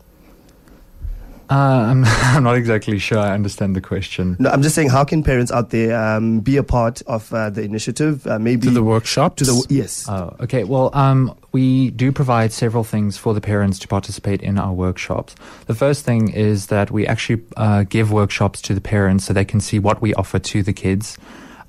Uh, 1.50 1.88
I'm, 1.90 2.04
I'm 2.06 2.44
not 2.44 2.56
exactly 2.56 2.98
sure 2.98 3.18
I 3.18 3.32
understand 3.34 3.74
the 3.74 3.80
question. 3.80 4.36
No, 4.38 4.50
I'm 4.50 4.62
just 4.62 4.74
saying, 4.76 4.88
how 4.88 5.04
can 5.04 5.24
parents 5.24 5.50
out 5.50 5.70
there 5.70 6.00
um, 6.00 6.40
be 6.40 6.56
a 6.56 6.62
part 6.62 7.02
of 7.02 7.32
uh, 7.34 7.50
the 7.50 7.62
initiative? 7.62 8.24
Uh, 8.26 8.38
maybe 8.38 8.68
to 8.68 8.70
the 8.72 8.84
workshop. 8.84 9.36
To 9.36 9.44
the 9.44 9.66
yes. 9.68 10.08
Oh, 10.08 10.36
okay. 10.40 10.62
Well, 10.62 10.90
um, 10.94 11.36
we 11.50 11.90
do 11.90 12.12
provide 12.12 12.52
several 12.52 12.84
things 12.84 13.18
for 13.18 13.34
the 13.34 13.40
parents 13.40 13.80
to 13.80 13.88
participate 13.88 14.42
in 14.42 14.58
our 14.58 14.72
workshops. 14.72 15.34
The 15.66 15.74
first 15.74 16.04
thing 16.04 16.30
is 16.30 16.66
that 16.66 16.92
we 16.92 17.06
actually 17.06 17.42
uh, 17.56 17.82
give 17.82 18.12
workshops 18.12 18.60
to 18.62 18.74
the 18.74 18.80
parents 18.80 19.24
so 19.24 19.32
they 19.32 19.44
can 19.44 19.60
see 19.60 19.80
what 19.80 20.00
we 20.00 20.14
offer 20.14 20.38
to 20.38 20.62
the 20.62 20.72
kids. 20.72 21.18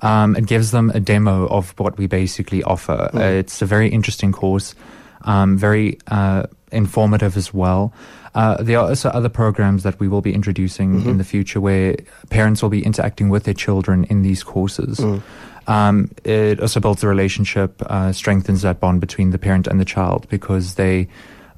Um, 0.00 0.36
it 0.36 0.46
gives 0.46 0.70
them 0.70 0.90
a 0.90 1.00
demo 1.00 1.46
of 1.48 1.78
what 1.78 1.98
we 1.98 2.06
basically 2.06 2.62
offer. 2.62 3.10
Mm. 3.12 3.20
it's 3.20 3.62
a 3.62 3.66
very 3.66 3.88
interesting 3.88 4.32
course, 4.32 4.74
um, 5.22 5.56
very 5.56 5.98
uh, 6.08 6.46
informative 6.72 7.36
as 7.36 7.52
well. 7.54 7.92
Uh, 8.34 8.62
there 8.62 8.78
are 8.78 8.88
also 8.88 9.10
other 9.10 9.28
programs 9.28 9.82
that 9.82 9.98
we 10.00 10.08
will 10.08 10.22
be 10.22 10.32
introducing 10.32 10.94
mm-hmm. 10.94 11.08
in 11.10 11.18
the 11.18 11.24
future 11.24 11.60
where 11.60 11.96
parents 12.30 12.62
will 12.62 12.70
be 12.70 12.82
interacting 12.82 13.28
with 13.28 13.44
their 13.44 13.54
children 13.54 14.04
in 14.04 14.22
these 14.22 14.42
courses. 14.42 14.98
Mm. 14.98 15.22
Um, 15.66 16.10
it 16.24 16.60
also 16.60 16.80
builds 16.80 17.04
a 17.04 17.08
relationship, 17.08 17.82
uh, 17.86 18.12
strengthens 18.12 18.62
that 18.62 18.80
bond 18.80 19.00
between 19.00 19.30
the 19.30 19.38
parent 19.38 19.66
and 19.66 19.78
the 19.78 19.84
child 19.84 20.26
because 20.28 20.74
they 20.74 21.08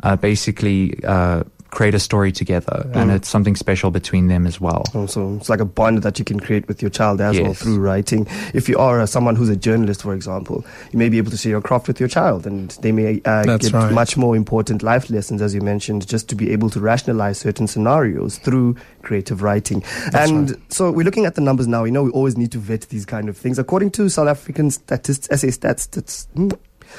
uh, 0.02 0.16
basically 0.16 1.02
uh, 1.04 1.44
create 1.74 1.94
a 1.94 1.98
story 1.98 2.32
together, 2.32 2.86
mm. 2.86 2.96
and 2.96 3.10
it's 3.10 3.28
something 3.28 3.56
special 3.56 3.90
between 3.90 4.28
them 4.28 4.46
as 4.46 4.60
well. 4.60 4.84
Oh, 4.94 5.06
so 5.06 5.34
it's 5.34 5.48
like 5.48 5.60
a 5.60 5.64
bond 5.64 6.02
that 6.02 6.18
you 6.18 6.24
can 6.24 6.38
create 6.38 6.68
with 6.68 6.80
your 6.80 6.90
child 6.90 7.20
as 7.20 7.34
yes. 7.34 7.42
well 7.42 7.54
through 7.54 7.80
writing. 7.80 8.26
If 8.54 8.68
you 8.68 8.78
are 8.78 9.00
uh, 9.00 9.06
someone 9.06 9.34
who's 9.36 9.48
a 9.48 9.56
journalist, 9.56 10.02
for 10.02 10.14
example, 10.14 10.64
you 10.92 10.98
may 10.98 11.08
be 11.08 11.18
able 11.18 11.32
to 11.32 11.36
share 11.36 11.50
your 11.50 11.60
craft 11.60 11.88
with 11.88 11.98
your 11.98 12.08
child, 12.08 12.46
and 12.46 12.70
they 12.82 12.92
may 12.92 13.20
uh, 13.24 13.56
get 13.58 13.72
right. 13.72 13.92
much 13.92 14.16
more 14.16 14.36
important 14.36 14.82
life 14.82 15.10
lessons, 15.10 15.42
as 15.42 15.54
you 15.54 15.60
mentioned, 15.60 16.06
just 16.06 16.28
to 16.28 16.36
be 16.36 16.52
able 16.52 16.70
to 16.70 16.80
rationalize 16.80 17.38
certain 17.38 17.66
scenarios 17.66 18.38
through 18.38 18.76
creative 19.02 19.42
writing. 19.42 19.80
That's 20.12 20.30
and 20.30 20.50
right. 20.50 20.72
so 20.72 20.90
we're 20.92 21.04
looking 21.04 21.26
at 21.26 21.34
the 21.34 21.40
numbers 21.40 21.66
now. 21.66 21.84
You 21.84 21.92
know, 21.92 22.04
we 22.04 22.10
always 22.10 22.36
need 22.36 22.52
to 22.52 22.58
vet 22.58 22.82
these 22.82 23.04
kind 23.04 23.28
of 23.28 23.36
things. 23.36 23.58
According 23.58 23.90
to 23.92 24.08
South 24.08 24.28
African 24.28 24.70
statistics, 24.70 25.40
SA 25.40 25.48
stats, 25.48 25.88
stats 25.88 26.26
hmm, 26.34 26.50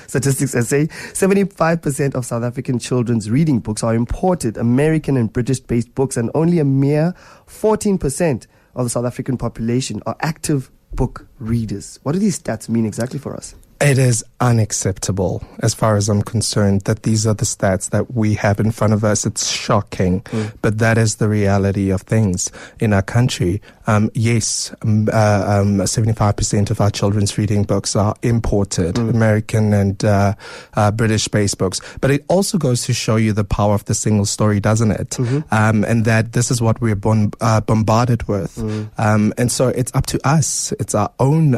Statistics 0.07 0.51
say 0.67 0.87
75% 0.87 2.15
of 2.15 2.25
South 2.25 2.43
African 2.43 2.79
children's 2.79 3.29
reading 3.29 3.59
books 3.59 3.83
are 3.83 3.95
imported 3.95 4.57
American 4.57 5.17
and 5.17 5.31
British 5.31 5.59
based 5.59 5.93
books, 5.95 6.17
and 6.17 6.29
only 6.33 6.59
a 6.59 6.65
mere 6.65 7.13
14% 7.47 8.47
of 8.75 8.85
the 8.85 8.89
South 8.89 9.05
African 9.05 9.37
population 9.37 10.01
are 10.05 10.15
active 10.21 10.71
book 10.93 11.27
readers. 11.39 11.99
What 12.03 12.13
do 12.13 12.19
these 12.19 12.39
stats 12.39 12.69
mean 12.69 12.85
exactly 12.85 13.19
for 13.19 13.35
us? 13.35 13.55
It 13.81 13.97
is 13.97 14.23
unacceptable, 14.39 15.43
as 15.59 15.73
far 15.73 15.97
as 15.97 16.07
I'm 16.07 16.21
concerned, 16.21 16.81
that 16.81 17.03
these 17.03 17.27
are 17.27 17.33
the 17.33 17.43
stats 17.43 17.89
that 17.89 18.13
we 18.13 18.33
have 18.35 18.59
in 18.61 18.71
front 18.71 18.93
of 18.93 19.03
us. 19.03 19.25
It's 19.25 19.49
shocking, 19.49 20.21
mm. 20.21 20.53
but 20.61 20.77
that 20.77 20.97
is 20.97 21.17
the 21.17 21.27
reality 21.27 21.89
of 21.89 22.01
things 22.01 22.49
in 22.79 22.93
our 22.93 23.01
country. 23.01 23.61
Um, 23.85 24.09
yes, 24.13 24.73
um, 24.81 25.09
uh, 25.11 25.61
um, 25.61 25.77
75% 25.79 26.71
of 26.71 26.79
our 26.79 26.89
children's 26.89 27.37
reading 27.37 27.63
books 27.63 27.97
are 27.97 28.15
imported, 28.21 28.95
mm. 28.95 29.09
American 29.09 29.73
and 29.73 30.03
uh, 30.05 30.35
uh, 30.75 30.91
British 30.91 31.27
based 31.27 31.57
books. 31.57 31.81
But 31.99 32.11
it 32.11 32.23
also 32.29 32.57
goes 32.57 32.85
to 32.85 32.93
show 32.93 33.17
you 33.17 33.33
the 33.33 33.43
power 33.43 33.73
of 33.73 33.83
the 33.85 33.93
single 33.93 34.25
story, 34.25 34.61
doesn't 34.61 34.91
it? 34.91 35.09
Mm-hmm. 35.11 35.53
Um, 35.53 35.83
and 35.83 36.05
that 36.05 36.31
this 36.31 36.49
is 36.49 36.61
what 36.61 36.79
we're 36.79 36.95
bon- 36.95 37.33
uh, 37.41 37.59
bombarded 37.59 38.25
with. 38.29 38.55
Mm. 38.55 38.89
Um, 38.97 39.33
and 39.37 39.51
so 39.51 39.67
it's 39.67 39.93
up 39.93 40.05
to 40.07 40.27
us. 40.27 40.71
It's 40.79 40.95
our 40.95 41.11
own 41.19 41.55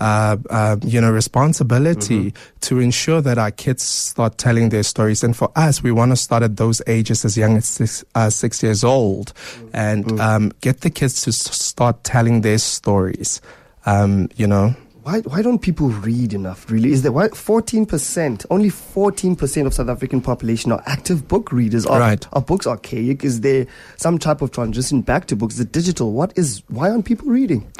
uh, 0.00 0.36
uh, 0.50 0.76
you 0.82 1.00
know, 1.00 1.10
responsibility 1.10 2.30
mm-hmm. 2.30 2.58
to 2.60 2.80
ensure 2.80 3.20
that 3.20 3.38
our 3.38 3.50
kids 3.50 3.82
start 3.82 4.38
telling 4.38 4.70
their 4.70 4.82
stories. 4.82 5.22
And 5.22 5.36
for 5.36 5.50
us, 5.56 5.82
we 5.82 5.92
want 5.92 6.12
to 6.12 6.16
start 6.16 6.42
at 6.42 6.56
those 6.56 6.82
ages 6.86 7.24
as 7.24 7.36
young 7.36 7.56
as 7.56 7.66
six, 7.66 8.04
uh, 8.14 8.30
six 8.30 8.62
years 8.62 8.84
old 8.84 9.32
and 9.72 10.04
mm-hmm. 10.04 10.20
um, 10.20 10.52
get 10.60 10.80
the 10.80 10.90
kids 10.90 11.22
to 11.22 11.32
start 11.32 12.04
telling 12.04 12.42
their 12.42 12.58
stories. 12.58 13.40
Um, 13.86 14.28
you 14.36 14.46
know, 14.46 14.74
why 15.04 15.20
why 15.20 15.40
don't 15.40 15.60
people 15.60 15.90
read 15.90 16.32
enough? 16.32 16.68
Really, 16.68 16.90
is 16.90 17.02
there 17.02 17.12
why 17.12 17.28
fourteen 17.28 17.86
percent? 17.86 18.44
Only 18.50 18.70
fourteen 18.70 19.36
percent 19.36 19.68
of 19.68 19.74
South 19.74 19.88
African 19.88 20.20
population 20.20 20.72
are 20.72 20.82
active 20.86 21.28
book 21.28 21.52
readers. 21.52 21.86
Are, 21.86 22.00
right. 22.00 22.26
Are 22.32 22.42
books 22.42 22.66
archaic? 22.66 23.24
Is 23.24 23.42
there 23.42 23.68
some 23.96 24.18
type 24.18 24.42
of 24.42 24.50
transition 24.50 25.02
back 25.02 25.26
to 25.26 25.36
books? 25.36 25.54
Is 25.54 25.60
it 25.60 25.70
digital? 25.70 26.10
What 26.10 26.36
is? 26.36 26.64
Why 26.66 26.90
aren't 26.90 27.04
people 27.04 27.28
reading? 27.28 27.70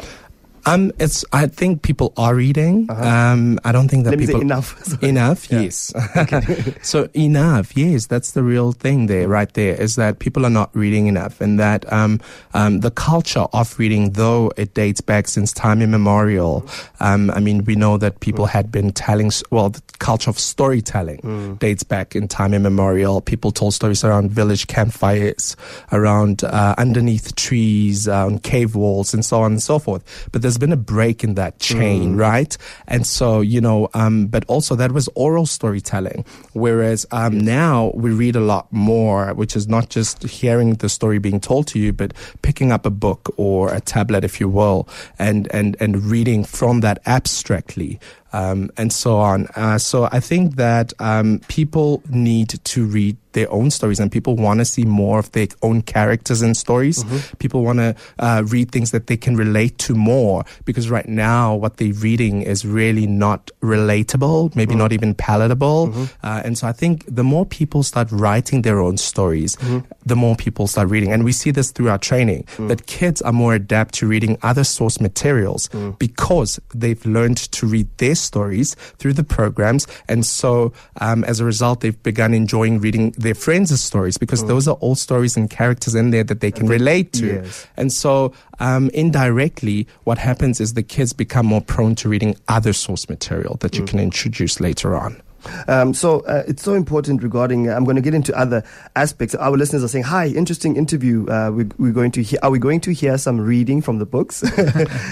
Um, 0.67 0.93
it's. 0.99 1.25
I 1.33 1.47
think 1.47 1.83
people 1.83 2.13
are 2.17 2.35
reading. 2.35 2.91
Uh-huh. 2.91 3.03
Um, 3.03 3.61
I 3.65 3.71
don't 3.71 3.89
think 3.89 4.05
that 4.05 4.11
Let 4.11 4.19
people 4.19 4.41
enough. 4.41 5.01
enough. 5.03 5.51
Yes. 5.51 5.95
so 6.83 7.09
enough. 7.15 7.77
Yes, 7.77 8.07
that's 8.07 8.33
the 8.33 8.43
real 8.43 8.73
thing 8.73 9.07
there, 9.07 9.29
right 9.29 9.53
there, 9.55 9.81
is 9.81 9.95
that 9.95 10.19
people 10.19 10.45
are 10.45 10.51
not 10.51 10.75
reading 10.75 11.07
enough, 11.07 11.41
and 11.41 11.61
that 11.61 11.91
um, 11.93 12.21
um, 12.53 12.81
the 12.81 12.91
culture 12.91 13.47
of 13.53 13.79
reading, 13.79 14.11
though 14.11 14.51
it 14.57 14.75
dates 14.75 15.01
back 15.01 15.29
since 15.29 15.53
time 15.53 15.81
immemorial. 15.81 16.67
Um, 16.99 17.31
I 17.31 17.39
mean, 17.39 17.65
we 17.65 17.77
know 17.77 17.97
that 17.99 18.19
people 18.19 18.47
mm. 18.47 18.51
had 18.51 18.73
been 18.73 18.93
telling. 18.93 19.31
Well, 19.51 19.71
the 19.71 19.83
culture 20.01 20.31
of 20.31 20.39
storytelling 20.39 21.21
mm. 21.21 21.59
dates 21.61 21.85
back 21.85 22.17
in 22.17 22.27
time 22.27 22.53
immemorial. 22.53 23.21
People 23.21 23.53
told 23.53 23.73
stories 23.73 24.03
around 24.03 24.33
village 24.33 24.67
campfires, 24.67 25.57
around 25.93 26.43
uh, 26.43 26.75
underneath 26.77 27.37
trees, 27.37 28.09
uh, 28.09 28.27
on 28.27 28.41
cave 28.41 28.75
walls, 28.75 29.15
and 29.15 29.25
so 29.25 29.43
on 29.43 29.53
and 29.53 29.63
so 29.63 29.79
forth. 29.79 30.29
But 30.33 30.43
there's 30.43 30.56
there's 30.57 30.69
been 30.69 30.73
a 30.73 30.77
break 30.77 31.23
in 31.23 31.35
that 31.35 31.59
chain, 31.59 32.15
mm. 32.15 32.19
right? 32.19 32.57
And 32.89 33.07
so, 33.07 33.43
you 33.43 33.61
know, 33.61 33.91
um, 33.93 34.27
but 34.27 34.45
also 34.47 34.75
that 34.77 34.93
was 34.93 35.07
oral 35.15 35.45
storytelling. 35.45 36.25
Whereas 36.55 37.05
um, 37.13 37.39
now 37.39 37.93
we 37.95 38.11
read 38.11 38.37
a 38.37 38.41
lot 38.41 38.73
more, 38.73 39.35
which 39.35 39.55
is 39.55 39.69
not 39.69 39.91
just 39.91 40.23
hearing 40.23 40.75
the 40.75 40.89
story 40.89 41.19
being 41.19 41.41
told 41.41 41.67
to 41.69 41.79
you, 41.79 41.93
but 41.93 42.15
picking 42.41 42.73
up 42.73 42.87
a 42.87 42.91
book 42.91 43.35
or 43.37 43.73
a 43.73 43.81
tablet, 43.81 44.25
if 44.25 44.41
you 44.41 44.49
will, 44.49 44.89
and, 45.19 45.47
and, 45.53 45.77
and 45.79 46.03
reading 46.05 46.43
from 46.43 46.81
that 46.81 47.01
abstractly 47.05 48.01
um, 48.37 48.71
and 48.77 48.93
so 48.93 49.17
on. 49.17 49.47
Uh, 49.57 49.79
so 49.79 50.09
I 50.13 50.21
think 50.21 50.57
that 50.57 50.93
um, 50.99 51.41
people 51.49 52.03
need 52.11 52.51
to 52.65 52.85
read 52.85 53.17
their 53.37 53.53
own 53.53 53.71
stories 53.71 54.01
and 54.01 54.11
people 54.11 54.35
want 54.35 54.61
to 54.61 54.65
see 54.65 54.85
more 54.85 55.19
of 55.19 55.31
their 55.33 55.47
own 55.61 55.83
characters 55.83 56.41
and 56.41 56.57
stories. 56.57 57.05
Mm-hmm. 57.05 57.37
People 57.37 57.63
want 57.63 57.79
to 57.79 57.95
uh, 58.19 58.43
read 58.47 58.73
things 58.73 58.93
that 58.93 59.09
they 59.09 59.17
can 59.17 59.37
relate 59.37 59.77
to 59.79 59.95
more 59.95 60.43
because 60.65 60.89
right 60.89 61.07
now 61.07 61.55
what 61.55 61.77
they're 61.77 61.93
reading 61.93 62.41
is 62.41 62.65
really 62.65 63.07
not 63.07 63.51
relatable, 63.63 64.57
maybe 64.57 64.71
mm-hmm. 64.71 64.79
not 64.79 64.93
even 64.93 65.15
palatable. 65.15 65.89
Mm-hmm. 65.89 66.27
Uh, 66.27 66.41
and 66.45 66.57
so 66.57 66.67
I 66.67 66.73
think 66.73 67.05
the 67.07 67.23
more 67.23 67.45
people 67.45 67.83
start 67.83 68.11
writing 68.11 68.63
their 68.63 68.81
own 68.81 68.97
stories, 68.97 69.55
mm-hmm. 69.57 69.81
the 70.07 70.17
more 70.17 70.35
people 70.35 70.67
start 70.67 70.89
reading. 70.89 71.13
And 71.13 71.23
we 71.23 71.33
see 71.33 71.51
this 71.51 71.71
through 71.73 71.91
our 71.91 71.99
training 71.99 72.45
mm. 72.57 72.69
that 72.69 72.87
kids 72.87 73.21
are 73.21 73.33
more 73.33 73.55
adept 73.55 73.93
to 73.97 74.07
reading 74.07 74.39
other 74.43 74.65
source 74.65 74.99
materials 74.99 75.69
mm. 75.69 75.99
because 75.99 76.59
they've 76.75 77.05
learned 77.05 77.37
to 77.53 77.67
read 77.67 77.89
their 77.99 78.15
stories 78.27 78.75
through 78.99 79.15
the 79.15 79.25
programs. 79.25 79.87
And 80.09 80.27
so, 80.27 80.73
um, 81.01 81.25
as 81.25 81.41
a 81.41 81.45
result, 81.45 81.81
they've 81.81 82.03
begun 82.03 82.35
enjoying 82.35 82.81
reading 82.81 83.13
their 83.13 83.35
friends' 83.35 83.81
stories 83.81 84.19
because 84.19 84.43
mm. 84.43 84.49
those 84.49 84.69
are 84.69 84.77
all 84.83 84.95
stories 84.95 85.37
and 85.37 85.49
characters 85.49 85.95
in 85.95 86.11
there 86.11 86.25
that 86.25 86.41
they 86.41 86.51
can 86.51 86.67
relate 86.67 87.13
to. 87.15 87.27
Yes. 87.27 87.67
And 87.77 87.93
so, 87.93 88.33
um, 88.59 88.91
indirectly, 88.91 89.87
what 90.05 90.19
happens 90.19 90.61
is 90.61 90.75
the 90.75 90.83
kids 90.83 91.13
become 91.13 91.47
more 91.47 91.61
prone 91.63 91.95
to 91.97 92.09
reading 92.09 92.37
other 92.49 92.73
source 92.73 93.09
material 93.09 93.57
that 93.61 93.77
you 93.77 93.85
mm. 93.85 93.89
can 93.89 94.01
introduce 94.01 94.61
later 94.61 94.97
on. 94.97 95.23
Um, 95.69 95.95
so 95.95 96.21
uh, 96.21 96.45
it's 96.47 96.63
so 96.63 96.75
important 96.75 97.23
regarding. 97.23 97.69
Uh, 97.69 97.75
I'm 97.75 97.85
going 97.85 97.97
to 97.97 98.03
get 98.03 98.15
into 98.15 98.37
other 98.37 98.65
aspects. 98.95 99.35
Our 99.35 99.57
listeners 99.57 99.85
are 99.85 99.89
saying, 99.89 100.05
"Hi, 100.05 100.29
interesting 100.29 100.77
interview. 100.77 101.27
Uh, 101.29 101.51
we, 101.51 101.65
we're 101.79 101.93
going 101.93 102.13
to 102.13 102.23
hear. 102.23 102.39
Are 102.43 102.51
we 102.51 102.59
going 102.59 102.81
to 102.83 102.93
hear 102.93 103.19
some 103.19 103.41
reading 103.41 103.83
from 103.83 103.99
the 103.99 104.07
books?" 104.07 104.43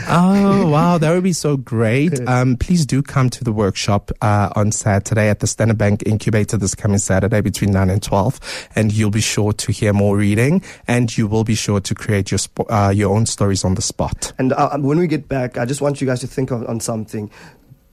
oh 0.09 0.69
wow, 0.69 0.99
that 0.99 1.13
would 1.13 1.25
be 1.25 1.33
so 1.33 1.57
great. 1.57 2.21
Um, 2.29 2.57
please 2.57 2.87
do 2.87 3.03
come 3.03 3.31
to 3.31 3.45
the 3.45 3.53
workshop 3.53 4.11
uh, 4.23 4.51
on 4.57 4.73
Saturday 4.73 5.29
at 5.29 5.41
the 5.41 5.47
Standard 5.47 5.79
Bank 5.79 6.03
Incubator 6.07 6.57
this 6.57 6.75
coming 6.75 6.99
Saturday 6.99 7.41
between 7.41 7.73
nine 7.73 7.91
and 7.91 8.03
twelve, 8.03 8.41
and 8.75 8.93
you'll 8.93 9.11
be 9.11 9.21
sure 9.21 9.53
to 9.53 9.73
hear 9.73 9.93
more 9.93 10.17
reading, 10.17 10.63
and 10.89 11.17
you 11.17 11.27
will 11.27 11.45
be 11.45 11.55
sure 11.55 11.81
to 11.81 11.95
create 11.95 12.31
your 12.31 12.39
sp- 12.39 12.69
uh, 12.69 12.93
your 12.95 13.15
own 13.15 13.27
stories 13.27 13.65
on 13.65 13.75
the 13.75 13.83
spot. 13.83 14.33
And 14.39 14.53
uh, 14.53 14.77
when 14.79 14.99
we 14.99 15.07
get 15.07 15.29
back, 15.29 15.59
I 15.59 15.65
just 15.65 15.81
want 15.81 16.01
you 16.01 16.07
guys 16.07 16.21
to 16.21 16.27
think 16.27 16.53
on 16.53 16.81
something 16.81 17.31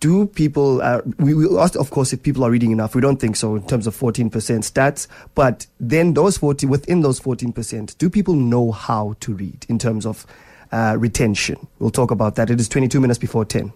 do 0.01 0.25
people, 0.25 0.81
uh, 0.81 1.01
we, 1.19 1.57
asked, 1.57 1.77
of 1.77 1.91
course, 1.91 2.11
if 2.11 2.21
people 2.23 2.43
are 2.43 2.51
reading 2.51 2.71
enough. 2.71 2.95
We 2.95 3.01
don't 3.01 3.17
think 3.17 3.35
so 3.35 3.55
in 3.55 3.65
terms 3.67 3.87
of 3.87 3.95
14% 3.95 4.29
stats. 4.31 5.07
But 5.35 5.67
then 5.79 6.15
those 6.15 6.37
40, 6.37 6.65
within 6.65 7.01
those 7.01 7.19
14%, 7.21 7.97
do 7.97 8.09
people 8.09 8.33
know 8.33 8.71
how 8.71 9.15
to 9.21 9.33
read 9.33 9.65
in 9.69 9.77
terms 9.77 10.05
of 10.05 10.25
uh, 10.71 10.97
retention? 10.99 11.67
We'll 11.79 11.91
talk 11.91 12.11
about 12.11 12.35
that. 12.35 12.49
It 12.49 12.59
is 12.59 12.67
22 12.67 12.99
minutes 12.99 13.19
before 13.19 13.45
10 13.45 13.71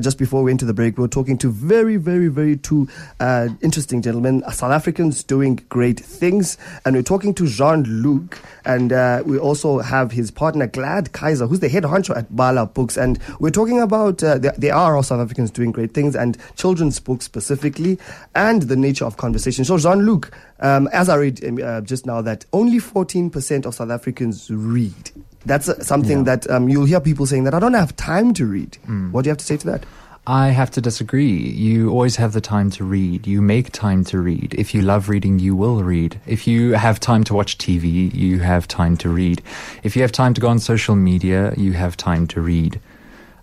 just 0.00 0.18
before 0.18 0.42
we 0.42 0.50
went 0.50 0.60
to 0.60 0.66
the 0.66 0.74
break, 0.74 0.98
we 0.98 1.02
were 1.02 1.08
talking 1.08 1.38
to 1.38 1.50
very, 1.50 1.96
very, 1.96 2.28
very 2.28 2.56
two 2.56 2.88
uh, 3.20 3.48
interesting 3.60 4.02
gentlemen, 4.02 4.42
South 4.52 4.72
Africans 4.72 5.22
doing 5.22 5.60
great 5.68 6.00
things. 6.00 6.58
And 6.84 6.96
we're 6.96 7.02
talking 7.02 7.34
to 7.34 7.46
Jean 7.46 7.84
Luc, 7.84 8.38
and 8.64 8.92
uh, 8.92 9.22
we 9.24 9.38
also 9.38 9.78
have 9.78 10.12
his 10.12 10.30
partner, 10.30 10.66
Glad 10.66 11.12
Kaiser, 11.12 11.46
who's 11.46 11.60
the 11.60 11.68
head 11.68 11.84
honcho 11.84 12.16
at 12.16 12.34
Bala 12.34 12.66
Books. 12.66 12.96
And 12.96 13.18
we're 13.38 13.50
talking 13.50 13.80
about 13.80 14.22
uh, 14.22 14.38
there, 14.38 14.54
there 14.56 14.74
are 14.74 15.02
South 15.02 15.20
Africans 15.20 15.50
doing 15.50 15.72
great 15.72 15.92
things, 15.92 16.16
and 16.16 16.36
children's 16.56 16.98
books 16.98 17.24
specifically, 17.24 17.98
and 18.34 18.62
the 18.62 18.76
nature 18.76 19.04
of 19.04 19.16
conversation. 19.16 19.64
So, 19.64 19.78
Jean 19.78 20.06
Luc, 20.06 20.32
um, 20.60 20.88
as 20.92 21.08
I 21.08 21.16
read 21.16 21.44
um, 21.44 21.58
uh, 21.62 21.80
just 21.82 22.06
now, 22.06 22.20
that 22.22 22.44
only 22.52 22.78
14% 22.78 23.66
of 23.66 23.74
South 23.74 23.90
Africans 23.90 24.50
read. 24.50 25.10
That's 25.46 25.68
uh, 25.68 25.82
something 25.82 26.18
yeah. 26.18 26.36
that 26.36 26.50
um, 26.50 26.68
you'll 26.68 26.84
hear 26.84 27.00
people 27.00 27.26
saying 27.26 27.44
that 27.44 27.54
I 27.54 27.58
don't 27.58 27.74
have 27.74 27.96
time 27.96 28.34
to 28.34 28.46
read. 28.46 28.78
Mm. 28.86 29.12
What 29.12 29.22
do 29.22 29.28
you 29.28 29.30
have 29.30 29.38
to 29.38 29.44
say 29.44 29.56
to 29.56 29.66
that? 29.66 29.84
I 30.26 30.48
have 30.48 30.70
to 30.72 30.80
disagree. 30.80 31.32
You 31.32 31.90
always 31.90 32.16
have 32.16 32.34
the 32.34 32.42
time 32.42 32.70
to 32.72 32.84
read. 32.84 33.26
You 33.26 33.40
make 33.40 33.72
time 33.72 34.04
to 34.04 34.20
read. 34.20 34.54
If 34.56 34.74
you 34.74 34.82
love 34.82 35.08
reading, 35.08 35.38
you 35.38 35.56
will 35.56 35.82
read. 35.82 36.20
If 36.26 36.46
you 36.46 36.72
have 36.74 37.00
time 37.00 37.24
to 37.24 37.34
watch 37.34 37.56
TV, 37.56 38.14
you 38.14 38.40
have 38.40 38.68
time 38.68 38.96
to 38.98 39.08
read. 39.08 39.42
If 39.82 39.96
you 39.96 40.02
have 40.02 40.12
time 40.12 40.34
to 40.34 40.40
go 40.40 40.48
on 40.48 40.58
social 40.58 40.94
media, 40.94 41.54
you 41.56 41.72
have 41.72 41.96
time 41.96 42.26
to 42.28 42.40
read. 42.40 42.80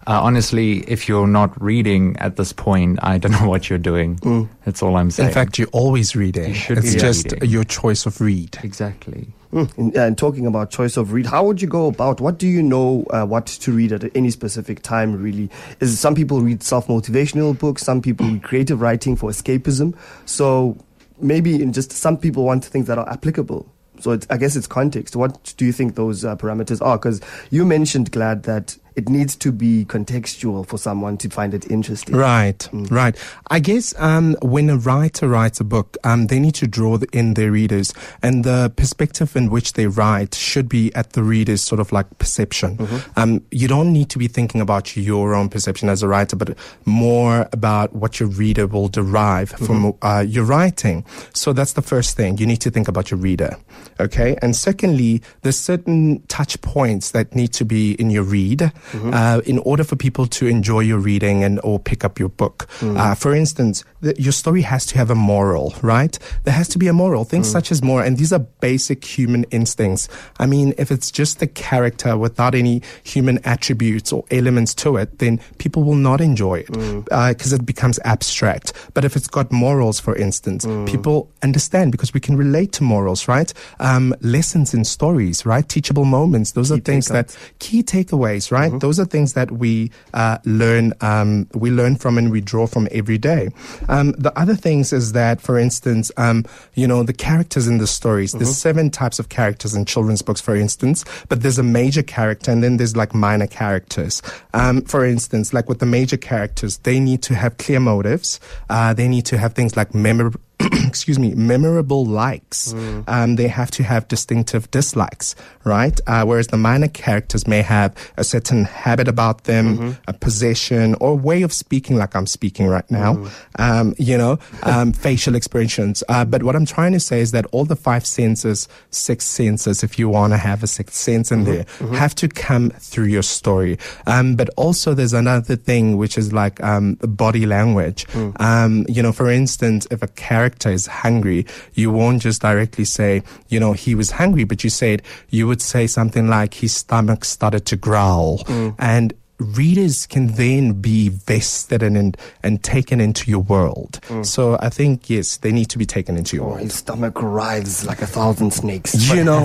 Uh, 0.06 0.22
honestly, 0.22 0.80
if 0.88 1.10
you're 1.10 1.28
not 1.28 1.62
reading 1.62 2.16
at 2.20 2.38
this 2.38 2.54
point, 2.54 3.00
I 3.02 3.18
don't 3.18 3.32
know 3.34 3.50
what 3.54 3.70
you're 3.70 3.80
doing. 3.80 4.18
Mm. 4.18 4.48
That's 4.64 4.82
all 4.82 4.96
I'm 4.96 5.12
saying. 5.12 5.30
In 5.30 5.34
fact, 5.34 5.58
you're 5.58 5.68
always 5.74 6.16
reading. 6.16 6.54
You 6.54 6.62
it's 6.70 6.94
just 6.94 7.32
reading. 7.32 7.50
your 7.50 7.64
choice 7.64 8.06
of 8.06 8.22
read. 8.22 8.58
Exactly. 8.64 9.28
Mm. 9.52 9.96
And, 9.96 10.18
talking 10.18 10.46
about 10.46 10.72
choice 10.72 10.98
of 10.98 11.14
read, 11.14 11.26
how 11.26 11.46
would 11.46 11.62
you 11.62 11.68
go 11.68 11.88
about? 11.88 12.20
What 12.20 12.38
do 12.38 12.48
you 12.48 12.62
know 12.62 13.06
uh, 13.12 13.26
what 13.26 13.46
to 13.48 13.72
read 13.72 13.94
at 13.94 14.16
any 14.16 14.30
specific 14.30 14.82
time? 14.82 15.22
Really, 15.22 15.50
is 15.80 16.00
some 16.00 16.16
people 16.16 16.42
read 16.42 16.64
self 16.64 16.88
motivational 16.88 17.58
books, 17.58 17.84
some 17.84 18.02
people 18.02 18.26
read 18.26 18.44
creative 18.44 18.82
writing 18.82 19.16
for 19.16 19.30
escapism. 19.30 19.96
So 20.26 20.78
maybe 21.20 21.62
in 21.62 21.74
just 21.74 21.92
some 21.92 22.18
people 22.18 22.44
want 22.44 22.66
things 22.66 22.88
that 22.88 22.98
are 22.98 23.10
applicable. 23.10 23.72
So 24.00 24.20
I 24.30 24.38
guess 24.38 24.56
it's 24.56 24.68
context. 24.68 25.16
What 25.16 25.54
do 25.58 25.66
you 25.66 25.72
think 25.72 25.96
those 25.96 26.24
uh, 26.24 26.36
parameters 26.36 26.86
are? 26.86 26.98
Because 26.98 27.22
you 27.50 27.66
mentioned, 27.66 28.12
Glad, 28.12 28.44
that 28.44 28.78
it 28.98 29.08
needs 29.08 29.36
to 29.38 29.52
be 29.52 29.86
contextual 29.86 30.66
for 30.66 30.78
someone 30.78 31.18
to 31.18 31.30
find 31.30 31.54
it 31.54 31.70
interesting. 31.70 32.16
Right, 32.16 32.58
mm. 32.74 32.90
right. 32.92 33.16
I 33.50 33.60
guess 33.60 33.94
um, 34.00 34.36
when 34.42 34.70
a 34.72 34.78
writer 34.78 35.28
writes 35.28 35.60
a 35.60 35.64
book, 35.64 35.98
um, 36.04 36.28
they 36.28 36.40
need 36.40 36.56
to 36.56 36.68
draw 36.68 36.98
in 37.14 37.36
their 37.36 37.52
readers, 37.52 37.94
and 38.24 38.44
the 38.44 38.74
perspective 38.76 39.36
in 39.36 39.52
which 39.52 39.74
they 39.74 39.86
write 39.86 40.34
should 40.34 40.68
be 40.68 40.94
at 40.96 41.14
the 41.14 41.22
reader's 41.22 41.62
sort 41.62 41.80
of 41.80 41.92
like 41.92 42.18
perception. 42.18 42.78
Mm-hmm. 42.78 43.20
Um, 43.20 43.46
you 43.52 43.68
don't 43.68 43.94
need 43.94 44.10
to 44.10 44.18
be 44.18 44.28
thinking 44.28 44.62
about 44.62 44.98
your 44.98 45.36
own 45.36 45.48
perception 45.48 45.90
as 45.90 46.02
a 46.02 46.08
writer, 46.08 46.36
but 46.36 46.58
more 46.86 47.48
about 47.54 47.94
what 47.94 48.20
your 48.20 48.30
reader 48.30 48.66
will 48.66 48.88
derive 48.88 49.52
mm-hmm. 49.52 49.66
from 49.66 49.94
uh, 50.02 50.26
your 50.28 50.44
writing. 50.44 51.06
So 51.34 51.54
that's 51.54 51.74
the 51.74 51.84
first 51.84 52.18
thing. 52.18 52.40
You 52.40 52.48
need 52.48 52.62
to 52.62 52.72
think 52.72 52.88
about 52.88 53.12
your 53.12 53.20
reader. 53.20 53.58
Okay. 54.00 54.38
And 54.42 54.56
secondly, 54.56 55.22
there's 55.44 55.58
certain 55.58 56.24
touch 56.28 56.60
points 56.62 57.12
that 57.12 57.36
need 57.36 57.54
to 57.54 57.66
be 57.66 57.94
in 57.94 58.10
your 58.10 58.24
read 58.24 58.72
mm-hmm. 58.92 59.14
uh, 59.14 59.40
in 59.46 59.60
order 59.60 59.84
for 59.84 59.96
people 59.96 60.28
to 60.28 60.48
enjoy 60.48 60.82
your 60.82 61.00
reading 61.00 61.44
and 61.44 61.60
or 61.64 61.80
pick 61.80 62.04
up 62.04 62.20
your 62.20 62.30
book. 62.30 62.68
Mm. 62.80 62.98
Uh, 62.98 63.16
for 63.16 63.34
instance, 63.34 63.84
the, 64.02 64.20
your 64.20 64.32
story 64.32 64.62
has 64.62 64.86
to 64.88 64.98
have 64.98 65.10
a 65.10 65.16
moral, 65.16 65.74
right? 65.82 66.18
There 66.44 66.54
has 66.54 66.68
to 66.70 66.78
be 66.78 66.88
a 66.88 66.94
moral. 66.94 67.24
Things 67.24 67.48
mm. 67.50 67.52
such 67.52 67.72
as 67.72 67.82
moral, 67.82 68.06
and 68.06 68.18
these 68.18 68.34
are 68.34 68.40
basic 68.40 69.04
human 69.04 69.44
instincts. 69.46 70.08
I 70.40 70.46
mean, 70.46 70.74
if 70.78 70.92
it's 70.92 71.12
just 71.12 71.40
the 71.40 71.48
character 71.48 72.18
without 72.18 72.56
any 72.56 72.82
human 73.04 73.40
attributes 73.46 74.12
or 74.12 74.24
elements 74.32 74.74
to 74.76 74.98
it, 74.98 75.20
then 75.20 75.40
people 75.58 75.84
will 75.84 75.96
not 75.96 76.22
enjoy 76.22 76.60
it 76.60 76.68
because 76.68 77.04
mm. 77.04 77.54
uh, 77.54 77.56
it 77.56 77.66
becomes 77.66 78.00
abstract. 78.06 78.74
But 78.94 79.06
if 79.06 79.16
it's 79.16 79.28
got 79.28 79.52
morals, 79.52 80.00
for 80.00 80.16
instance, 80.16 80.66
mm. 80.66 80.88
people 80.88 81.30
understand 81.44 81.92
because 81.92 82.14
we 82.14 82.20
can 82.20 82.38
relate 82.38 82.72
to 82.74 82.84
morals, 82.84 83.28
right? 83.28 83.54
Um, 83.80 84.14
lessons 84.22 84.74
in 84.74 84.86
stories, 84.86 85.46
right? 85.46 85.68
Teachable 85.68 86.06
moments. 86.06 86.52
Those 86.52 86.70
key 86.70 86.76
are 86.76 86.80
things 86.80 87.08
that 87.08 87.36
key 87.60 87.84
takeaways, 87.84 88.52
right? 88.52 88.72
Mm-hmm? 88.78 88.88
Those 88.88 89.00
are 89.00 89.06
things 89.06 89.34
that 89.34 89.52
we 89.52 89.92
uh, 90.14 90.38
learn, 90.46 90.94
um, 91.02 91.48
we 91.54 91.72
learn 91.72 91.96
from 91.96 92.18
and 92.18 92.32
we 92.32 92.42
draw 92.42 92.68
from 92.68 92.88
every 92.92 93.18
day. 93.18 93.50
Um, 93.90 94.12
the 94.14 94.38
other 94.40 94.56
things 94.56 94.94
is 94.94 95.14
that, 95.14 95.42
for 95.42 95.58
instance, 95.58 96.12
um, 96.18 96.46
you 96.74 96.88
know, 96.88 97.04
the 97.04 97.14
characters 97.14 97.68
in 97.68 97.78
the 97.78 97.88
stories. 97.88 98.34
There's 98.34 98.56
seven 98.58 98.90
types 98.90 99.20
of 99.20 99.30
characters 99.30 99.76
in 99.76 99.86
children's 99.86 100.22
books, 100.22 100.42
for 100.42 100.56
instance, 100.56 101.04
but 101.30 101.42
there's 101.42 101.60
a 101.60 101.64
major 101.64 102.04
character 102.04 102.52
and 102.52 102.64
then 102.64 102.78
there's 102.78 102.96
like 102.96 103.14
minor 103.14 103.48
characters. 103.48 104.22
Um, 104.54 104.82
for 104.82 105.06
instance, 105.06 105.54
like 105.54 105.68
with 105.70 105.80
the 105.80 105.86
major 105.86 106.18
characters, 106.18 106.78
they 106.80 107.00
need 107.00 107.22
to 107.24 107.36
have 107.36 107.58
clear 107.58 107.80
motives. 107.80 108.40
Uh, 108.70 108.94
they 108.94 109.08
need 109.08 109.26
to 109.28 109.38
have 109.38 109.54
things 109.54 109.76
like 109.76 109.94
memor- 109.94 110.34
excuse 110.88 111.20
me, 111.20 111.34
memorable 111.36 112.06
likes. 112.06 112.74
Mm. 112.74 113.04
Um, 113.08 113.36
they 113.36 113.48
have 113.48 113.70
to 113.72 113.84
have 113.84 114.08
distinctive 114.08 114.70
dislikes, 114.72 115.36
right? 115.64 116.00
Uh, 116.08 116.26
whereas 116.26 116.48
the 116.48 116.58
minor 116.58 116.88
characters 116.88 117.48
may 117.48 117.62
have 117.62 117.96
a 118.18 118.24
certain 118.24 118.64
habit 118.64 119.08
about 119.08 119.44
them, 119.44 119.78
mm-hmm. 119.78 119.92
a 120.08 120.14
possession, 120.14 120.96
or 121.00 121.16
way 121.16 121.44
of 121.44 121.54
speaking 121.54 121.98
like 121.98 122.16
I'm 122.16 122.26
speaking 122.26 122.68
right 122.68 122.90
now, 122.90 123.16
mm. 123.16 123.32
um, 123.60 123.94
you 124.00 124.18
know, 124.18 124.40
um, 124.64 124.92
facial 125.08 125.36
expressions. 125.36 126.04
Uh, 126.10 126.26
but 126.26 126.42
what 126.42 126.56
I'm 126.56 126.66
trying 126.66 126.94
to 126.94 127.00
say 127.00 127.20
is 127.22 127.32
that 127.32 127.46
all 127.52 127.66
the 127.66 127.76
five 127.76 128.06
senses, 128.06 128.68
six 128.90 129.26
senses, 129.26 129.84
if 129.84 130.00
you 130.00 130.10
want 130.10 130.34
to 130.34 130.38
have 130.38 130.64
a 130.64 130.68
sixth 130.68 130.96
sense 130.96 131.32
in 131.32 131.44
mm-hmm. 131.44 131.52
there, 131.52 131.64
mm-hmm. 131.64 131.94
have 131.94 132.16
to 132.16 132.28
come 132.28 132.72
through 132.72 133.06
your 133.06 133.24
story. 133.24 133.78
Um, 134.08 134.36
but 134.36 134.50
also 134.58 134.96
there's 134.96 135.14
another 135.14 135.56
thing, 135.56 135.98
which 135.98 136.18
is 136.18 136.34
like 136.34 136.62
um, 136.64 136.96
body 136.96 137.46
language. 137.46 138.08
Mm. 138.08 138.42
Um, 138.42 138.86
you 138.90 139.04
know, 139.04 139.12
for 139.12 139.30
instance, 139.30 139.88
if 139.92 140.02
a 140.02 140.08
character 140.08 140.47
character 140.48 140.72
is 140.72 140.88
hungry, 140.88 141.46
you 141.74 141.92
won't 141.92 142.22
just 142.22 142.42
directly 142.42 142.86
say, 142.86 143.22
you 143.50 143.60
know, 143.60 143.74
he 143.74 143.96
was 143.96 144.12
hungry, 144.12 144.46
but 144.46 144.64
you 144.64 144.70
said, 144.70 145.02
you 145.30 145.46
would 145.46 145.62
say 145.62 145.88
something 145.88 146.30
like 146.30 146.54
his 146.54 146.74
stomach 146.74 147.26
started 147.26 147.66
to 147.66 147.76
growl. 147.76 148.40
Mm. 148.46 148.76
And 148.80 149.14
readers 149.40 150.08
can 150.08 150.28
then 150.28 150.82
be 150.82 151.10
vested 151.10 151.84
in 151.84 151.96
and, 151.96 152.18
and 152.44 152.64
taken 152.64 153.00
into 153.00 153.30
your 153.30 153.42
world. 153.42 154.00
Mm. 154.08 154.26
So 154.26 154.58
I 154.60 154.70
think, 154.70 155.10
yes, 155.10 155.38
they 155.38 155.52
need 155.52 155.70
to 155.70 155.78
be 155.78 155.86
taken 155.86 156.18
into 156.18 156.36
your 156.36 156.46
oh, 156.46 156.50
world. 156.50 156.62
His 156.62 156.74
stomach 156.76 157.22
writhes 157.22 157.86
like 157.86 158.02
a 158.02 158.08
thousand 158.08 158.52
snakes. 158.52 158.96
You 159.14 159.24
know, 159.30 159.44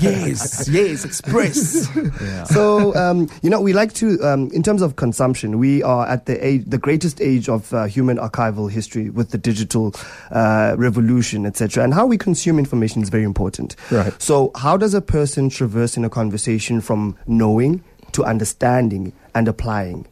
yes, 0.00 0.68
yes, 0.68 1.04
express. 1.04 1.88
Yeah. 2.18 2.44
So, 2.44 2.94
um, 2.96 3.28
you 3.42 3.50
know, 3.50 3.60
we 3.60 3.72
like 3.72 3.92
to, 3.94 4.20
um, 4.22 4.50
in 4.52 4.62
terms 4.62 4.82
of 4.82 4.96
consumption, 4.96 5.58
we 5.58 5.82
are 5.82 6.06
at 6.06 6.26
the 6.26 6.44
age, 6.44 6.64
the 6.66 6.78
greatest 6.78 7.20
age 7.20 7.48
of 7.48 7.72
uh, 7.72 7.84
human 7.84 8.16
archival 8.16 8.70
history 8.70 9.10
with 9.10 9.30
the 9.30 9.38
digital 9.38 9.94
uh, 10.30 10.74
revolution, 10.76 11.46
etc. 11.46 11.84
And 11.84 11.94
how 11.94 12.06
we 12.06 12.18
consume 12.18 12.58
information 12.58 13.02
is 13.02 13.08
very 13.08 13.24
important. 13.24 13.76
Right. 13.90 14.20
So, 14.20 14.50
how 14.56 14.76
does 14.76 14.94
a 14.94 15.00
person 15.00 15.48
traverse 15.48 15.96
in 15.96 16.04
a 16.04 16.10
conversation 16.10 16.80
from 16.80 17.16
knowing 17.26 17.84
to 18.12 18.24
understanding 18.24 19.12
and 19.38 19.46
applying. 19.46 20.06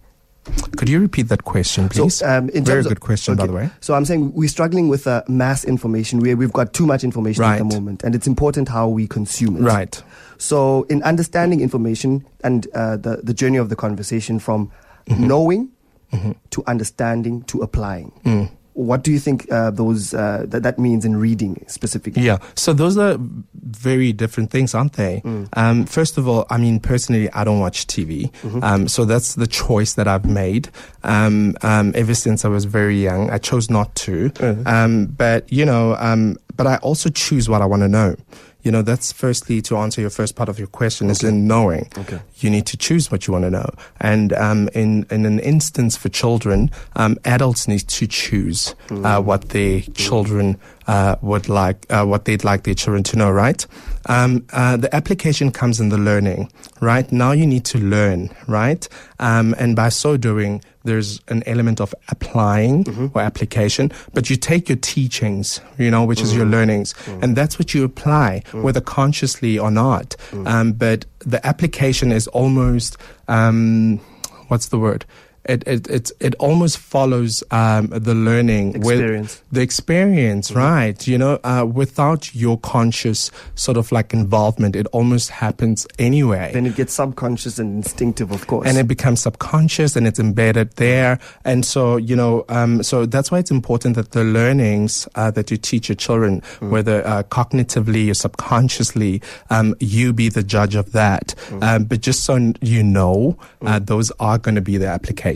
Could 0.76 0.88
you 0.88 1.00
repeat 1.00 1.28
that 1.28 1.42
question, 1.42 1.88
please? 1.88 2.16
So, 2.16 2.38
um, 2.38 2.48
Very 2.54 2.84
good 2.84 3.00
question, 3.00 3.34
okay. 3.34 3.42
by 3.42 3.46
the 3.48 3.52
way. 3.52 3.70
So 3.80 3.94
I'm 3.94 4.04
saying 4.04 4.32
we're 4.32 4.48
struggling 4.48 4.88
with 4.88 5.08
uh, 5.08 5.24
mass 5.26 5.64
information 5.64 6.20
where 6.20 6.36
we've 6.36 6.52
got 6.52 6.72
too 6.72 6.86
much 6.86 7.02
information 7.02 7.42
right. 7.42 7.54
at 7.54 7.58
the 7.58 7.64
moment, 7.64 8.04
and 8.04 8.14
it's 8.14 8.28
important 8.28 8.68
how 8.68 8.86
we 8.86 9.08
consume 9.08 9.56
it. 9.56 9.62
Right. 9.62 10.00
So 10.38 10.84
in 10.84 11.02
understanding 11.02 11.60
information 11.60 12.24
and 12.44 12.68
uh, 12.74 12.96
the 12.96 13.22
the 13.24 13.34
journey 13.34 13.58
of 13.58 13.70
the 13.70 13.76
conversation 13.76 14.38
from 14.38 14.70
mm-hmm. 15.08 15.26
knowing 15.26 15.70
mm-hmm. 16.12 16.32
to 16.50 16.62
understanding 16.66 17.42
to 17.50 17.62
applying. 17.62 18.12
Mm. 18.24 18.50
What 18.76 19.02
do 19.02 19.10
you 19.10 19.18
think 19.18 19.50
uh, 19.50 19.70
those 19.70 20.12
uh, 20.12 20.44
that 20.48 20.62
that 20.62 20.78
means 20.78 21.04
in 21.04 21.16
reading 21.16 21.64
specifically? 21.66 22.22
Yeah, 22.22 22.38
so 22.54 22.74
those 22.74 22.98
are 22.98 23.16
very 23.54 24.12
different 24.12 24.50
things, 24.50 24.74
aren't 24.74 24.92
they? 24.92 25.22
Mm. 25.24 25.48
Um, 25.54 25.86
first 25.86 26.18
of 26.18 26.28
all, 26.28 26.46
I 26.50 26.58
mean 26.58 26.78
personally, 26.78 27.30
I 27.32 27.42
don't 27.44 27.58
watch 27.58 27.86
TV, 27.86 28.30
mm-hmm. 28.42 28.62
um, 28.62 28.86
so 28.86 29.06
that's 29.06 29.34
the 29.34 29.46
choice 29.46 29.94
that 29.94 30.06
I've 30.06 30.26
made. 30.26 30.68
Um, 31.04 31.56
um 31.62 31.92
ever 31.94 32.14
since 32.14 32.44
I 32.44 32.48
was 32.48 32.66
very 32.66 33.02
young, 33.02 33.30
I 33.30 33.38
chose 33.38 33.70
not 33.70 33.94
to. 34.06 34.28
Mm-hmm. 34.30 35.04
but 35.16 35.50
you 35.50 35.64
know, 35.64 35.96
um, 35.98 36.36
but 36.56 36.66
I 36.66 36.76
also 36.76 37.10
choose 37.10 37.48
what 37.48 37.62
I 37.62 37.66
want 37.66 37.82
to 37.82 37.88
know 37.88 38.16
you 38.66 38.72
know, 38.72 38.82
that's 38.82 39.12
firstly 39.12 39.62
to 39.62 39.76
answer 39.76 40.00
your 40.00 40.10
first 40.10 40.34
part 40.34 40.48
of 40.48 40.58
your 40.58 40.66
question 40.66 41.06
okay. 41.06 41.12
is 41.12 41.22
in 41.22 41.46
knowing. 41.46 41.88
Okay. 41.98 42.18
You 42.38 42.50
need 42.50 42.66
to 42.66 42.76
choose 42.76 43.12
what 43.12 43.24
you 43.24 43.32
want 43.32 43.44
to 43.44 43.50
know. 43.50 43.70
And 44.00 44.32
um, 44.32 44.68
in, 44.74 45.06
in 45.08 45.24
an 45.24 45.38
instance 45.38 45.96
for 45.96 46.08
children, 46.08 46.72
um, 46.96 47.16
adults 47.24 47.68
need 47.68 47.86
to 47.86 48.08
choose 48.08 48.74
mm. 48.88 49.06
uh, 49.06 49.22
what 49.22 49.50
their 49.50 49.82
mm. 49.82 49.94
children 49.94 50.58
uh, 50.86 51.16
would 51.20 51.48
like, 51.48 51.86
uh, 51.90 52.04
what 52.04 52.24
they'd 52.24 52.44
like 52.44 52.62
their 52.64 52.74
children 52.74 53.02
to 53.04 53.16
know, 53.16 53.30
right? 53.30 53.66
Um, 54.06 54.46
uh, 54.52 54.76
the 54.76 54.94
application 54.94 55.50
comes 55.50 55.80
in 55.80 55.88
the 55.88 55.98
learning, 55.98 56.50
right? 56.80 57.10
Now 57.10 57.32
you 57.32 57.46
need 57.46 57.64
to 57.66 57.78
learn, 57.78 58.30
right? 58.46 58.88
Um, 59.18 59.54
and 59.58 59.74
by 59.74 59.88
so 59.88 60.16
doing, 60.16 60.62
there's 60.84 61.20
an 61.26 61.42
element 61.46 61.80
of 61.80 61.92
applying 62.08 62.84
mm-hmm. 62.84 63.06
or 63.18 63.20
application, 63.20 63.90
but 64.14 64.30
you 64.30 64.36
take 64.36 64.68
your 64.68 64.78
teachings, 64.78 65.60
you 65.78 65.90
know, 65.90 66.04
which 66.04 66.18
mm-hmm. 66.18 66.26
is 66.26 66.36
your 66.36 66.44
mm-hmm. 66.44 66.54
learnings, 66.54 66.92
mm-hmm. 66.92 67.24
and 67.24 67.36
that's 67.36 67.58
what 67.58 67.74
you 67.74 67.82
apply, 67.82 68.42
mm. 68.52 68.62
whether 68.62 68.80
consciously 68.80 69.58
or 69.58 69.72
not. 69.72 70.14
Mm. 70.30 70.46
Um, 70.46 70.72
but 70.72 71.04
the 71.18 71.44
application 71.44 72.12
is 72.12 72.28
almost, 72.28 72.96
um, 73.26 73.98
what's 74.46 74.68
the 74.68 74.78
word? 74.78 75.04
It 75.48 75.66
it 75.66 75.88
it, 75.88 76.12
it 76.20 76.34
almost 76.36 76.78
follows 76.78 77.42
um, 77.50 77.88
the 77.88 78.14
learning 78.14 78.76
experience. 78.76 79.42
the 79.52 79.60
experience, 79.60 80.50
mm-hmm. 80.50 80.58
right? 80.58 81.06
You 81.06 81.18
know, 81.18 81.40
uh, 81.44 81.64
without 81.64 82.34
your 82.34 82.58
conscious 82.58 83.30
sort 83.54 83.76
of 83.76 83.92
like 83.92 84.12
involvement, 84.12 84.76
it 84.76 84.86
almost 84.88 85.30
happens 85.30 85.86
anyway. 85.98 86.50
Then 86.52 86.66
it 86.66 86.76
gets 86.76 86.94
subconscious 86.94 87.58
and 87.58 87.76
instinctive, 87.76 88.30
of 88.32 88.46
course, 88.46 88.68
and 88.68 88.76
it 88.78 88.88
becomes 88.88 89.20
subconscious 89.22 89.96
and 89.96 90.06
it's 90.06 90.18
embedded 90.18 90.72
there. 90.76 91.18
And 91.44 91.64
so 91.64 91.96
you 91.96 92.16
know, 92.16 92.44
um, 92.48 92.82
so 92.82 93.06
that's 93.06 93.30
why 93.30 93.38
it's 93.38 93.50
important 93.50 93.96
that 93.96 94.12
the 94.12 94.24
learnings 94.24 95.08
uh, 95.14 95.30
that 95.32 95.50
you 95.50 95.56
teach 95.56 95.88
your 95.88 95.96
children, 95.96 96.40
mm-hmm. 96.40 96.70
whether 96.70 97.06
uh, 97.06 97.22
cognitively 97.24 98.10
or 98.10 98.14
subconsciously, 98.14 99.22
um, 99.50 99.74
you 99.80 100.12
be 100.12 100.28
the 100.28 100.42
judge 100.42 100.74
of 100.74 100.92
that. 100.92 101.34
Mm-hmm. 101.36 101.62
Um, 101.62 101.84
but 101.84 102.00
just 102.00 102.24
so 102.24 102.36
you 102.60 102.82
know, 102.82 103.38
uh, 103.62 103.78
mm. 103.78 103.86
those 103.86 104.10
are 104.20 104.36
going 104.38 104.56
to 104.56 104.60
be 104.60 104.76
the 104.76 104.86
applications 104.86 105.35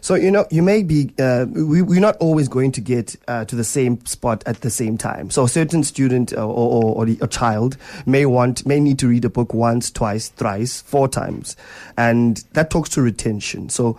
So, 0.00 0.14
you 0.14 0.30
know, 0.30 0.46
you 0.50 0.62
may 0.62 0.82
be, 0.82 1.12
uh, 1.18 1.46
we, 1.50 1.82
we're 1.82 2.00
not 2.00 2.16
always 2.18 2.48
going 2.48 2.72
to 2.72 2.80
get 2.80 3.16
uh, 3.28 3.44
to 3.46 3.56
the 3.56 3.64
same 3.64 4.04
spot 4.06 4.42
at 4.46 4.60
the 4.60 4.70
same 4.70 4.96
time. 4.96 5.30
So, 5.30 5.44
a 5.44 5.48
certain 5.48 5.82
student 5.84 6.32
uh, 6.32 6.46
or, 6.46 6.84
or, 6.84 7.06
or 7.06 7.06
a 7.20 7.28
child 7.28 7.76
may 8.06 8.26
want, 8.26 8.66
may 8.66 8.80
need 8.80 8.98
to 9.00 9.08
read 9.08 9.24
a 9.24 9.30
book 9.30 9.54
once, 9.54 9.90
twice, 9.90 10.28
thrice, 10.28 10.80
four 10.82 11.08
times. 11.08 11.56
And 11.96 12.38
that 12.52 12.70
talks 12.70 12.90
to 12.90 13.02
retention. 13.02 13.68
So, 13.68 13.98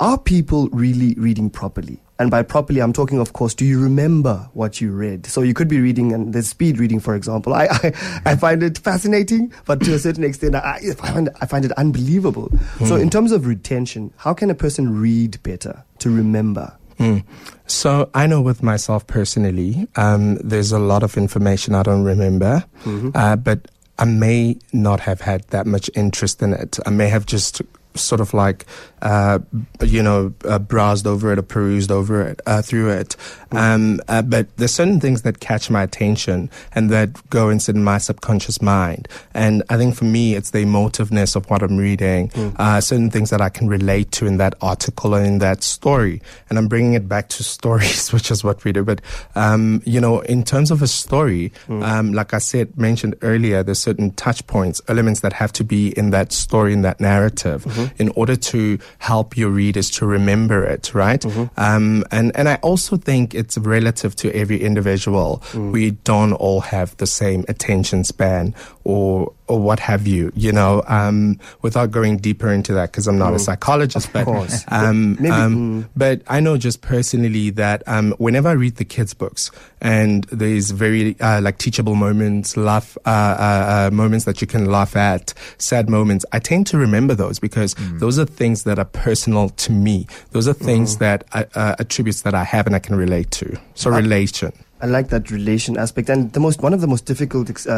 are 0.00 0.18
people 0.18 0.68
really 0.70 1.14
reading 1.14 1.50
properly? 1.50 2.00
And 2.22 2.30
by 2.30 2.44
properly, 2.44 2.80
I'm 2.80 2.92
talking, 2.92 3.18
of 3.18 3.32
course, 3.32 3.52
do 3.52 3.64
you 3.64 3.82
remember 3.82 4.48
what 4.52 4.80
you 4.80 4.92
read? 4.92 5.26
So 5.26 5.42
you 5.42 5.54
could 5.54 5.66
be 5.66 5.80
reading, 5.80 6.12
and 6.12 6.32
there's 6.32 6.46
speed 6.46 6.78
reading, 6.78 7.00
for 7.00 7.16
example. 7.16 7.52
I, 7.52 7.64
I, 7.64 7.92
I 8.24 8.36
find 8.36 8.62
it 8.62 8.78
fascinating, 8.78 9.52
but 9.64 9.80
to 9.80 9.92
a 9.92 9.98
certain 9.98 10.22
extent, 10.22 10.54
I, 10.54 10.78
I, 10.88 10.94
find, 10.94 11.30
I 11.40 11.46
find 11.46 11.64
it 11.64 11.72
unbelievable. 11.72 12.48
Mm. 12.78 12.86
So, 12.86 12.94
in 12.94 13.10
terms 13.10 13.32
of 13.32 13.44
retention, 13.44 14.12
how 14.18 14.34
can 14.34 14.50
a 14.50 14.54
person 14.54 15.00
read 15.00 15.42
better 15.42 15.82
to 15.98 16.14
remember? 16.14 16.72
Mm. 17.00 17.24
So 17.66 18.08
I 18.14 18.28
know 18.28 18.40
with 18.40 18.62
myself 18.62 19.04
personally, 19.08 19.88
um, 19.96 20.36
there's 20.36 20.70
a 20.70 20.78
lot 20.78 21.02
of 21.02 21.16
information 21.16 21.74
I 21.74 21.82
don't 21.82 22.04
remember, 22.04 22.64
mm-hmm. 22.84 23.10
uh, 23.16 23.34
but 23.34 23.66
I 23.98 24.04
may 24.04 24.58
not 24.72 25.00
have 25.00 25.20
had 25.20 25.42
that 25.48 25.66
much 25.66 25.90
interest 25.96 26.40
in 26.40 26.52
it. 26.52 26.78
I 26.86 26.90
may 26.90 27.08
have 27.08 27.26
just 27.26 27.62
sort 27.94 28.20
of 28.20 28.34
like 28.34 28.66
uh, 29.02 29.40
you 29.84 30.02
know 30.02 30.32
uh, 30.44 30.58
browsed 30.58 31.06
over 31.06 31.32
it 31.32 31.38
or 31.38 31.42
perused 31.42 31.90
over 31.90 32.22
it 32.22 32.40
uh, 32.46 32.62
through 32.62 32.90
it. 32.90 33.16
Um, 33.50 34.00
uh, 34.08 34.22
but 34.22 34.56
there's 34.56 34.72
certain 34.72 35.00
things 35.00 35.22
that 35.22 35.40
catch 35.40 35.68
my 35.68 35.82
attention 35.82 36.48
and 36.74 36.88
that 36.90 37.28
go 37.28 37.50
into 37.50 37.72
my 37.74 37.98
subconscious 37.98 38.62
mind. 38.62 39.08
And 39.34 39.62
I 39.68 39.76
think 39.76 39.94
for 39.94 40.04
me 40.04 40.34
it's 40.34 40.50
the 40.50 40.64
emotiveness 40.64 41.36
of 41.36 41.50
what 41.50 41.62
I'm 41.62 41.76
reading. 41.76 42.28
Mm. 42.30 42.82
certain 42.82 43.10
things 43.10 43.30
that 43.30 43.40
I 43.40 43.48
can 43.48 43.68
relate 43.68 44.12
to 44.12 44.26
in 44.26 44.36
that 44.38 44.54
article 44.62 45.14
and 45.14 45.26
in 45.26 45.38
that 45.38 45.62
story. 45.62 46.22
And 46.48 46.58
I'm 46.58 46.68
bringing 46.68 46.94
it 46.94 47.08
back 47.08 47.28
to 47.30 47.42
stories 47.58 48.12
which 48.12 48.30
is 48.30 48.44
what 48.44 48.64
we 48.64 48.72
do. 48.72 48.84
But 48.84 49.00
um, 49.34 49.82
you 49.84 50.00
know 50.00 50.20
in 50.20 50.44
terms 50.44 50.70
of 50.70 50.80
a 50.80 50.86
story 50.86 51.52
mm. 51.66 51.82
um, 51.82 52.12
like 52.12 52.32
I 52.32 52.38
said 52.38 52.78
mentioned 52.78 53.16
earlier 53.22 53.62
there's 53.62 53.80
certain 53.80 54.12
touch 54.12 54.46
points 54.46 54.80
elements 54.88 55.20
that 55.20 55.32
have 55.32 55.52
to 55.54 55.64
be 55.64 55.88
in 55.98 56.10
that 56.10 56.32
story 56.32 56.72
in 56.72 56.82
that 56.82 57.00
narrative. 57.00 57.64
Mm-hmm 57.64 57.81
mm-hmm. 57.86 58.02
in 58.02 58.08
order 58.10 58.36
to 58.36 58.78
help 58.98 59.36
your 59.36 59.50
readers 59.50 59.90
to 59.90 60.06
remember 60.06 60.64
it, 60.64 60.94
right? 60.94 61.20
Mm-hmm. 61.20 61.60
Um, 61.60 62.04
and, 62.10 62.32
and 62.34 62.48
I 62.48 62.56
also 62.56 62.96
think 62.96 63.34
it's 63.34 63.58
relative 63.58 64.16
to 64.16 64.34
every 64.34 64.60
individual. 64.60 65.42
Mm. 65.52 65.72
We 65.72 65.90
don't 65.90 66.32
all 66.34 66.60
have 66.60 66.96
the 66.96 67.06
same 67.06 67.44
attention 67.48 68.04
span 68.04 68.54
or 68.84 69.32
or 69.52 69.60
what 69.60 69.78
have 69.80 70.06
you, 70.06 70.32
you 70.34 70.50
know, 70.50 70.82
um, 70.86 71.38
without 71.60 71.90
going 71.90 72.16
deeper 72.16 72.50
into 72.50 72.72
that 72.72 72.90
because 72.90 73.06
I'm 73.06 73.18
not 73.18 73.34
a 73.34 73.38
psychologist, 73.38 74.06
Of 74.06 74.12
but, 74.14 74.24
course. 74.24 74.64
um, 74.68 75.16
Maybe- 75.20 75.28
um, 75.30 75.88
but 75.94 76.22
I 76.26 76.40
know 76.40 76.56
just 76.56 76.80
personally 76.80 77.50
that 77.50 77.82
um, 77.86 78.12
whenever 78.16 78.48
I 78.48 78.52
read 78.52 78.76
the 78.76 78.84
kids' 78.86 79.12
books 79.12 79.50
and 79.82 80.24
there's 80.32 80.70
very 80.70 81.20
uh, 81.20 81.42
like 81.42 81.58
teachable 81.58 81.94
moments, 81.96 82.56
laugh 82.56 82.96
uh, 83.04 83.10
uh, 83.10 83.88
uh, 83.88 83.90
moments 83.92 84.24
that 84.24 84.40
you 84.40 84.46
can 84.46 84.64
laugh 84.70 84.96
at, 84.96 85.34
sad 85.58 85.90
moments, 85.90 86.24
I 86.32 86.38
tend 86.38 86.66
to 86.68 86.78
remember 86.78 87.14
those 87.14 87.38
because 87.38 87.74
those 88.00 88.18
are 88.18 88.24
things 88.24 88.64
that 88.64 88.78
are 88.78 88.86
personal 88.86 89.50
to 89.50 89.70
me. 89.72 90.06
Those 90.30 90.48
are 90.48 90.54
things 90.54 90.96
that 90.96 91.24
I, 91.34 91.44
uh, 91.54 91.76
attributes 91.78 92.22
that 92.22 92.34
I 92.34 92.44
have 92.44 92.66
and 92.66 92.74
I 92.74 92.78
can 92.78 92.96
relate 92.96 93.30
to. 93.32 93.58
So 93.74 93.92
Uh, 93.92 93.96
relation. 94.00 94.52
I 94.80 94.86
like 94.86 95.08
that 95.10 95.30
relation 95.30 95.76
aspect, 95.78 96.08
and 96.10 96.32
the 96.32 96.40
most 96.40 96.60
one 96.60 96.74
of 96.74 96.80
the 96.80 96.88
most 96.88 97.04
difficult 97.06 97.48
ex- 97.50 97.68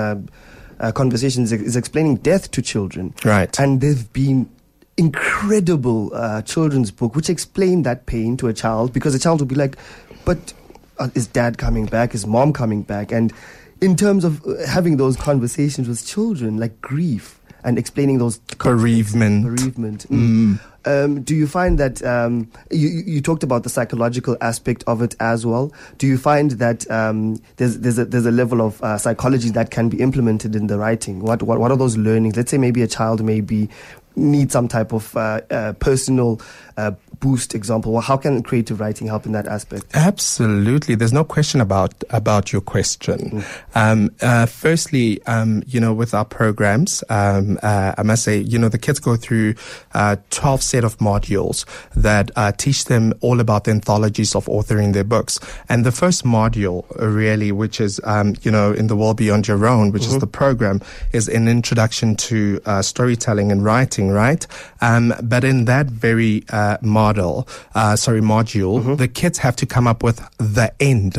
uh, 0.81 0.93
conversations 0.93 1.53
is, 1.53 1.77
explaining 1.77 2.17
death 2.17 2.51
to 2.53 2.63
children. 2.63 3.15
Right. 3.25 3.59
And 3.59 3.81
they've 3.81 4.13
been 4.13 4.49
incredible 4.97 6.15
uh, 6.15 6.41
children's 6.43 6.91
book 6.93 7.17
which 7.17 7.29
explain 7.29 7.83
that 7.83 8.07
pain 8.07 8.37
to 8.37 8.47
a 8.47 8.53
child 8.53 8.93
because 8.93 9.15
a 9.15 9.19
child 9.19 9.41
will 9.41 9.47
be 9.47 9.55
like, 9.55 9.77
"But 10.25 10.53
uh, 10.99 11.09
is 11.15 11.27
dad 11.27 11.59
coming 11.59 11.87
back? 11.87 12.15
Is 12.15 12.27
mom 12.27 12.53
coming 12.53 12.83
back?" 12.83 13.11
And 13.13 13.33
in 13.81 13.97
terms 13.97 14.25
of 14.25 14.45
uh, 14.47 14.67
having 14.67 14.97
those 14.97 15.17
conversations 15.17 15.89
with 15.89 16.07
children, 16.07 16.59
like 16.59 16.81
grief 16.81 17.41
and 17.65 17.79
explaining 17.79 18.19
those 18.19 18.39
Bereavement. 18.59 19.45
bereavement. 19.45 20.07
Mm. 20.11 20.61
Um, 20.87 21.23
do 21.23 21.35
you 21.35 21.47
find 21.47 21.79
that 21.79 22.05
um, 22.05 22.51
you, 22.71 22.89
you 22.89 23.21
talked 23.21 23.43
about 23.43 23.63
the 23.63 23.69
psychological 23.69 24.37
aspect 24.41 24.85
of 24.87 25.03
it 25.03 25.15
as 25.21 25.47
well? 25.47 25.73
Do 25.99 26.07
you 26.07 26.19
find 26.19 26.53
that 26.53 26.91
um, 26.91 27.41
there's 27.57 27.79
there's 27.79 27.99
a, 27.99 28.05
there's 28.05 28.27
a 28.27 28.31
level 28.31 28.61
of 28.61 28.83
uh, 28.83 28.99
psychology 28.99 29.51
that 29.51 29.71
can 29.71 29.89
be 29.89 30.01
implemented 30.01 30.55
in 30.55 30.67
the 30.67 30.79
writing? 30.79 31.21
What, 31.21 31.43
what 31.43 31.59
what 31.59 31.71
are 31.71 31.77
those 31.77 31.97
learnings? 31.97 32.37
Let's 32.37 32.51
say 32.51 32.59
maybe 32.59 32.83
a 32.83 32.89
child 32.89 33.23
maybe 33.25 33.69
need 34.17 34.53
some 34.53 34.69
type 34.69 34.93
of 34.93 35.17
uh, 35.17 35.41
uh, 35.51 35.73
personal 35.75 36.41
uh, 36.77 36.93
boost. 37.21 37.55
Example, 37.55 37.93
well, 37.93 38.03
how 38.03 38.17
can 38.17 38.43
creative 38.43 38.81
writing 38.81 39.07
help 39.07 39.27
in 39.27 39.33
that 39.33 39.47
aspect? 39.47 39.87
Absolutely, 39.95 40.95
there's 40.95 41.13
no 41.13 41.25
question 41.25 41.61
about 41.61 41.95
about 42.11 42.53
your 42.53 42.61
question. 42.61 43.45
Um, 43.75 44.11
uh, 44.21 44.47
firstly, 44.47 45.23
um, 45.27 45.63
you 45.67 45.81
know, 45.81 45.93
with 45.93 46.15
our 46.15 46.25
programs, 46.25 47.03
um, 47.09 47.59
uh, 47.63 47.95
I 47.97 48.03
must 48.03 48.25
say, 48.25 48.39
you 48.39 48.59
know, 48.59 48.69
the 48.69 48.79
kids 48.79 48.99
go 48.99 49.17
through 49.17 49.55
uh, 49.95 50.17
12 50.31 50.63
set 50.63 50.85
of 50.85 50.99
modules 50.99 51.65
that 51.95 52.31
uh, 52.37 52.53
teach 52.53 52.87
them 52.87 53.15
all 53.21 53.41
about 53.41 53.65
the 53.65 53.71
anthologies 53.71 54.35
of 54.35 54.47
authoring 54.47 54.93
their 54.93 55.05
books. 55.05 55.39
And 55.69 55.85
the 55.85 55.93
first 55.93 56.25
module, 56.25 56.85
really, 56.99 57.53
which 57.53 57.81
is, 57.81 58.01
um, 58.05 58.35
you 58.43 58.51
know, 58.51 58.73
in 58.73 58.89
the 58.89 58.97
world 58.97 59.17
beyond 59.17 59.49
your 59.49 59.67
own, 59.67 59.93
which 59.93 60.07
is 60.07 60.19
the 60.19 60.27
program, 60.27 60.81
is 61.13 61.29
an 61.29 61.49
introduction 61.49 62.17
to 62.17 62.61
uh, 62.67 62.83
storytelling 62.83 63.51
and 63.53 63.65
writing, 63.65 64.04
right? 64.11 64.47
Um, 64.81 65.15
but 65.23 65.45
in 65.45 65.65
that 65.67 65.87
very 65.87 66.45
uh, 66.51 66.77
model, 66.83 67.47
uh, 67.75 67.97
sorry, 67.97 68.21
module, 68.21 68.97
the 68.97 69.09
kids 69.09 69.39
have 69.39 69.57
to 69.57 69.67
come 69.67 69.87
up 69.87 70.03
with 70.03 70.19
the 70.39 70.73
end 70.81 71.17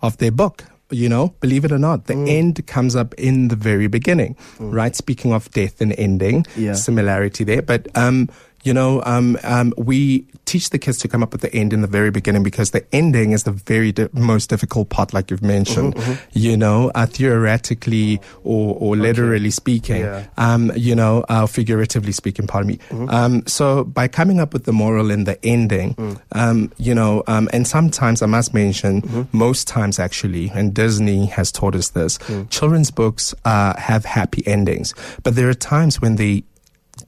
of 0.00 0.16
their 0.18 0.30
book. 0.32 0.64
You 0.90 1.08
know, 1.08 1.32
believe 1.40 1.64
it 1.64 1.72
or 1.72 1.78
not, 1.78 2.04
the 2.04 2.14
end 2.28 2.66
comes 2.66 2.94
up 2.94 3.14
in 3.14 3.48
the 3.48 3.56
very 3.56 3.86
beginning, 3.86 4.36
right? 4.58 4.94
Speaking 4.94 5.32
of 5.32 5.50
death 5.52 5.80
and 5.80 5.94
ending, 5.96 6.44
Yeah. 6.54 6.74
similarity 6.74 7.44
there. 7.44 7.62
But, 7.62 7.88
um, 7.96 8.28
you 8.62 8.72
know, 8.72 9.02
um, 9.04 9.36
um, 9.42 9.72
we 9.76 10.26
teach 10.44 10.70
the 10.70 10.78
kids 10.78 10.98
to 10.98 11.08
come 11.08 11.22
up 11.22 11.32
with 11.32 11.40
the 11.40 11.52
end 11.54 11.72
in 11.72 11.80
the 11.80 11.86
very 11.88 12.10
beginning 12.10 12.42
because 12.42 12.70
the 12.72 12.84
ending 12.94 13.32
is 13.32 13.42
the 13.44 13.52
very 13.52 13.90
di- 13.92 14.08
most 14.12 14.50
difficult 14.50 14.88
part, 14.90 15.12
like 15.14 15.30
you've 15.30 15.42
mentioned. 15.42 15.96
You 16.32 16.56
know, 16.56 16.90
uh, 16.94 17.06
theoretically 17.06 18.20
or, 18.44 18.76
or 18.78 18.96
literally 18.96 19.50
speaking, 19.50 20.02
Yeah. 20.02 20.24
um, 20.36 20.70
you 20.76 20.94
know, 20.94 21.24
uh, 21.28 21.46
figuratively 21.46 22.12
speaking, 22.12 22.46
pardon 22.46 22.68
me. 22.68 22.76
Mm-hmm. 22.90 23.08
Um, 23.10 23.42
so 23.46 23.84
by 23.84 24.08
coming 24.08 24.40
up 24.40 24.52
with 24.52 24.64
the 24.64 24.72
moral 24.72 25.10
in 25.10 25.24
the 25.24 25.42
ending, 25.44 25.94
Mm. 25.94 26.20
um, 26.32 26.72
you 26.78 26.94
know, 26.94 27.22
um, 27.26 27.48
and 27.52 27.66
sometimes 27.66 28.22
I 28.22 28.26
must 28.26 28.54
mention, 28.54 29.02
Mm-hmm. 29.02 29.36
most 29.36 29.66
times 29.68 29.98
actually, 29.98 30.50
and 30.54 30.72
Disney 30.74 31.26
has 31.26 31.50
taught 31.52 31.74
us 31.74 31.90
this, 31.90 32.18
Mm. 32.18 32.48
children's 32.50 32.90
books 32.90 33.34
uh, 33.44 33.74
have 33.78 34.04
happy 34.04 34.42
endings, 34.46 34.94
but 35.22 35.34
there 35.34 35.48
are 35.48 35.54
times 35.54 36.00
when 36.00 36.16
they 36.16 36.44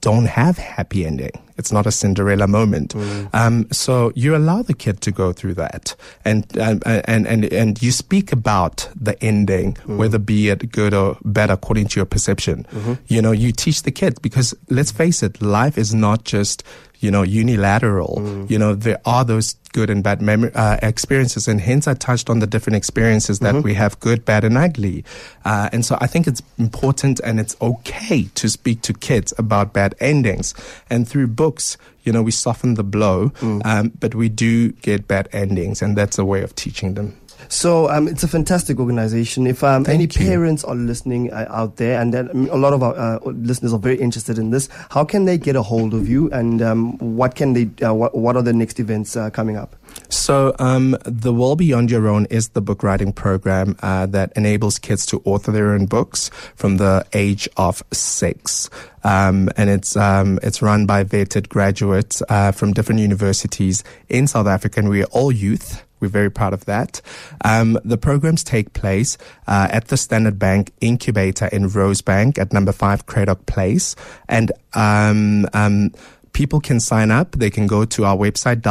don't 0.01 0.25
have 0.25 0.57
happy 0.57 1.05
ending. 1.05 1.31
It's 1.57 1.71
not 1.71 1.85
a 1.87 1.91
Cinderella 1.91 2.47
moment. 2.47 2.93
Um, 3.33 3.67
so 3.71 4.11
you 4.13 4.35
allow 4.35 4.61
the 4.61 4.73
kid 4.73 4.99
to 5.01 5.11
go 5.11 5.31
through 5.31 5.53
that, 5.53 5.95
and 6.25 6.45
um, 6.59 6.81
and 6.85 7.25
and 7.25 7.45
and 7.45 7.81
you 7.81 7.91
speak 7.91 8.33
about 8.33 8.89
the 8.93 9.15
ending, 9.23 9.77
whether 9.85 10.19
be 10.19 10.49
it 10.49 10.69
good 10.71 10.93
or 10.93 11.17
bad 11.23 11.49
according 11.49 11.87
to 11.89 11.99
your 11.99 12.05
perception. 12.05 12.65
You 13.07 13.21
know, 13.21 13.31
you 13.31 13.53
teach 13.53 13.83
the 13.83 13.91
kids 13.91 14.19
because 14.19 14.53
let's 14.69 14.91
face 14.91 15.23
it, 15.23 15.41
life 15.41 15.77
is 15.77 15.93
not 15.93 16.25
just 16.25 16.63
you 17.05 17.11
know 17.11 17.21
unilateral. 17.21 18.13
You 18.49 18.57
know, 18.57 18.73
there 18.73 18.99
are 19.05 19.23
those 19.23 19.53
good 19.77 19.89
and 19.93 20.01
bad 20.03 20.21
mem- 20.21 20.51
uh, 20.55 20.77
experiences, 20.81 21.47
and 21.47 21.61
hence 21.61 21.87
I 21.87 21.93
touched 21.93 22.29
on 22.29 22.39
the 22.39 22.47
different 22.47 22.77
experiences 22.77 23.39
that 23.39 23.53
we 23.61 23.73
have, 23.75 23.99
good, 23.99 24.25
bad, 24.25 24.43
and 24.43 24.57
ugly. 24.57 25.03
Uh, 25.43 25.69
and 25.71 25.85
so 25.85 25.97
I 26.01 26.07
think 26.07 26.25
it's 26.25 26.41
important 26.57 27.19
and 27.23 27.39
it's 27.39 27.55
okay 27.61 28.27
to 28.35 28.49
speak 28.49 28.81
to 28.87 28.93
kids 28.93 29.33
about 29.37 29.73
bad 29.73 29.93
endings, 29.99 30.53
and 30.89 31.07
through 31.07 31.27
books. 31.27 31.77
You 32.05 32.13
know, 32.13 32.21
we 32.21 32.31
soften 32.31 32.75
the 32.75 32.83
blow, 32.83 33.31
um, 33.65 33.91
but 33.99 34.13
we 34.13 34.29
do 34.29 34.71
get 34.85 35.07
bad 35.07 35.27
endings, 35.31 35.81
and 35.81 35.97
that's 35.97 36.19
a 36.19 36.25
way 36.25 36.43
of 36.43 36.53
teaching 36.53 36.93
them. 36.93 37.17
So 37.47 37.89
um, 37.89 38.07
it's 38.07 38.23
a 38.23 38.27
fantastic 38.27 38.79
organization. 38.79 39.47
If 39.47 39.63
um, 39.63 39.85
any 39.87 40.03
you. 40.03 40.07
parents 40.09 40.63
are 40.63 40.75
listening 40.75 41.31
uh, 41.31 41.45
out 41.49 41.77
there, 41.77 41.99
and 42.01 42.13
then 42.13 42.29
um, 42.29 42.49
a 42.49 42.57
lot 42.57 42.73
of 42.73 42.83
our 42.83 42.95
uh, 42.95 43.19
listeners 43.25 43.73
are 43.73 43.79
very 43.79 43.97
interested 43.97 44.37
in 44.37 44.51
this, 44.51 44.69
how 44.89 45.03
can 45.03 45.25
they 45.25 45.37
get 45.37 45.55
a 45.55 45.61
hold 45.61 45.93
of 45.93 46.07
you, 46.07 46.29
and 46.31 46.61
um, 46.61 46.97
what 46.97 47.35
can 47.35 47.53
they? 47.53 47.69
Uh, 47.85 47.93
what, 47.93 48.15
what 48.15 48.35
are 48.35 48.43
the 48.43 48.53
next 48.53 48.79
events 48.79 49.15
uh, 49.15 49.29
coming 49.29 49.57
up? 49.57 49.75
So, 50.09 50.55
um, 50.59 50.97
the 51.05 51.33
World 51.33 51.59
Beyond 51.59 51.89
Your 51.89 52.07
Own 52.07 52.25
is 52.25 52.49
the 52.49 52.61
book 52.61 52.83
writing 52.83 53.13
program 53.13 53.77
uh, 53.81 54.05
that 54.07 54.33
enables 54.35 54.79
kids 54.79 55.05
to 55.07 55.21
author 55.25 55.51
their 55.51 55.71
own 55.71 55.85
books 55.85 56.29
from 56.55 56.77
the 56.77 57.05
age 57.13 57.47
of 57.57 57.81
six. 57.91 58.69
Um, 59.03 59.49
and 59.55 59.69
it's 59.69 59.95
um, 59.95 60.39
it's 60.41 60.61
run 60.61 60.85
by 60.85 61.03
vetted 61.03 61.47
graduates 61.49 62.23
uh, 62.27 62.51
from 62.51 62.73
different 62.73 63.01
universities 63.01 63.83
in 64.09 64.27
South 64.27 64.47
Africa, 64.47 64.79
and 64.79 64.89
we're 64.89 65.05
all 65.05 65.31
youth. 65.31 65.83
We're 66.05 66.09
very 66.09 66.29
proud 66.29 66.53
of 66.53 66.65
that. 66.65 67.01
Um, 67.43 67.79
the 67.83 67.97
programs 67.97 68.43
take 68.43 68.73
place 68.73 69.17
uh, 69.47 69.67
at 69.71 69.87
the 69.87 69.97
Standard 69.97 70.37
Bank 70.37 70.71
Incubator 70.81 71.47
in 71.47 71.63
Rosebank 71.63 72.37
at 72.37 72.53
number 72.53 72.71
five 72.71 73.07
Cradock 73.07 73.47
Place, 73.47 73.95
and 74.29 74.51
um, 74.73 75.47
um, 75.53 75.91
people 76.33 76.59
can 76.59 76.79
sign 76.79 77.09
up. 77.09 77.31
They 77.31 77.49
can 77.49 77.65
go 77.65 77.85
to 77.85 78.05
our 78.05 78.15
website, 78.15 78.61